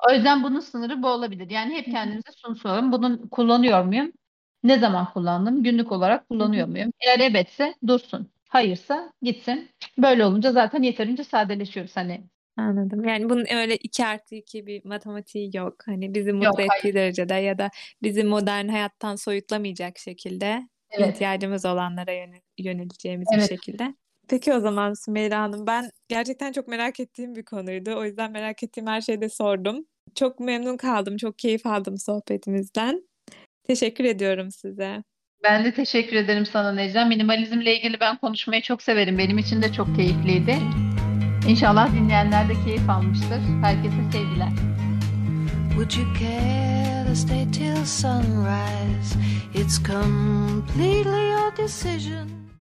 O 0.09 0.13
yüzden 0.13 0.43
bunun 0.43 0.61
sınırı 0.61 1.03
bu 1.03 1.09
olabilir. 1.09 1.51
Yani 1.51 1.75
hep 1.75 1.87
Hı 1.87 1.91
hı. 1.91 1.95
kendimize 1.95 2.31
şunu 2.43 2.57
soralım. 2.57 2.93
Bunu 2.93 3.31
kullanıyor 3.31 3.85
muyum? 3.85 4.13
Ne 4.63 4.79
zaman 4.79 5.13
kullandım? 5.13 5.63
Günlük 5.63 5.93
olarak 5.93 6.21
Hı 6.21 6.25
hı. 6.25 6.29
kullanıyor 6.29 6.69
muyum? 6.69 6.93
Eğer 7.01 7.21
evetse 7.31 7.75
dursun. 7.87 8.29
Hayırsa 8.49 9.13
gitsin. 9.23 9.69
Böyle 9.99 10.25
olunca 10.25 10.53
zaten 10.53 10.83
yeterince 10.83 11.25
sadeleşiyoruz. 11.25 11.97
Hani 11.97 12.21
Anladım. 12.59 13.05
Yani 13.05 13.31
bunun 13.31 13.47
öyle 13.55 13.77
iki 13.77 14.07
artı 14.07 14.35
iki 14.35 14.67
bir 14.67 14.85
matematiği 14.85 15.51
yok. 15.57 15.75
Hani 15.87 16.15
bizi 16.15 16.29
yok 16.31 16.37
mutlu 16.37 16.57
hayır. 16.59 16.71
ettiği 16.79 16.95
derecede 16.95 17.35
ya 17.35 17.59
da 17.59 17.71
bizi 18.03 18.25
modern 18.25 18.69
hayattan 18.69 19.17
soyutlamayacak 19.17 19.99
şekilde 19.99 20.69
Evet. 20.91 21.15
ihtiyacımız 21.15 21.65
olanlara 21.65 22.13
yönel- 22.13 22.43
yöneleceğimiz 22.59 23.29
bir 23.33 23.39
Evet. 23.39 23.49
şekilde. 23.49 23.95
Peki 24.29 24.53
o 24.53 24.61
zaman 24.61 24.93
Sümeyra 24.93 25.41
Hanım 25.41 25.67
ben 25.67 25.91
gerçekten 26.09 26.53
çok 26.53 26.69
merak 26.69 27.01
ettiğim 27.01 27.35
bir 27.35 27.45
konuydu. 27.45 27.95
O 27.97 28.05
yüzden 28.05 28.33
merak 28.33 28.63
ettiğim 28.63 28.87
her 28.87 29.01
şeyi 29.01 29.21
de 29.21 29.29
sordum. 29.29 29.87
Çok 30.15 30.41
memnun 30.41 30.77
kaldım. 30.77 31.17
Çok 31.17 31.39
keyif 31.39 31.67
aldım 31.67 31.99
sohbetimizden. 31.99 33.09
Teşekkür 33.67 34.05
ediyorum 34.05 34.51
size. 34.51 35.03
Ben 35.43 35.65
de 35.65 35.75
teşekkür 35.75 36.17
ederim 36.17 36.47
sana 36.47 36.73
Necla. 36.73 37.05
Minimalizmle 37.05 37.77
ilgili 37.77 38.01
ben 38.01 38.17
konuşmayı 38.17 38.63
çok 38.63 38.83
severim. 38.83 39.19
Benim 39.19 39.39
için 39.39 39.63
de 39.63 39.73
çok 39.73 39.97
keyifliydi. 39.97 40.57
İnşallah 41.49 41.93
dinleyenler 41.93 42.49
de 42.49 42.65
keyif 42.65 42.91
almıştır. 42.91 43.41
Herkese 43.63 43.97
sevgiler. 44.13 44.53
Would 45.69 45.93
you 45.93 46.15
care 46.19 47.07
to 47.09 47.15
stay 47.15 47.51
till 47.51 47.85
sunrise? 47.85 49.19
It's 49.55 49.79
completely 49.87 51.31
your 51.31 51.57
decision. 51.57 52.48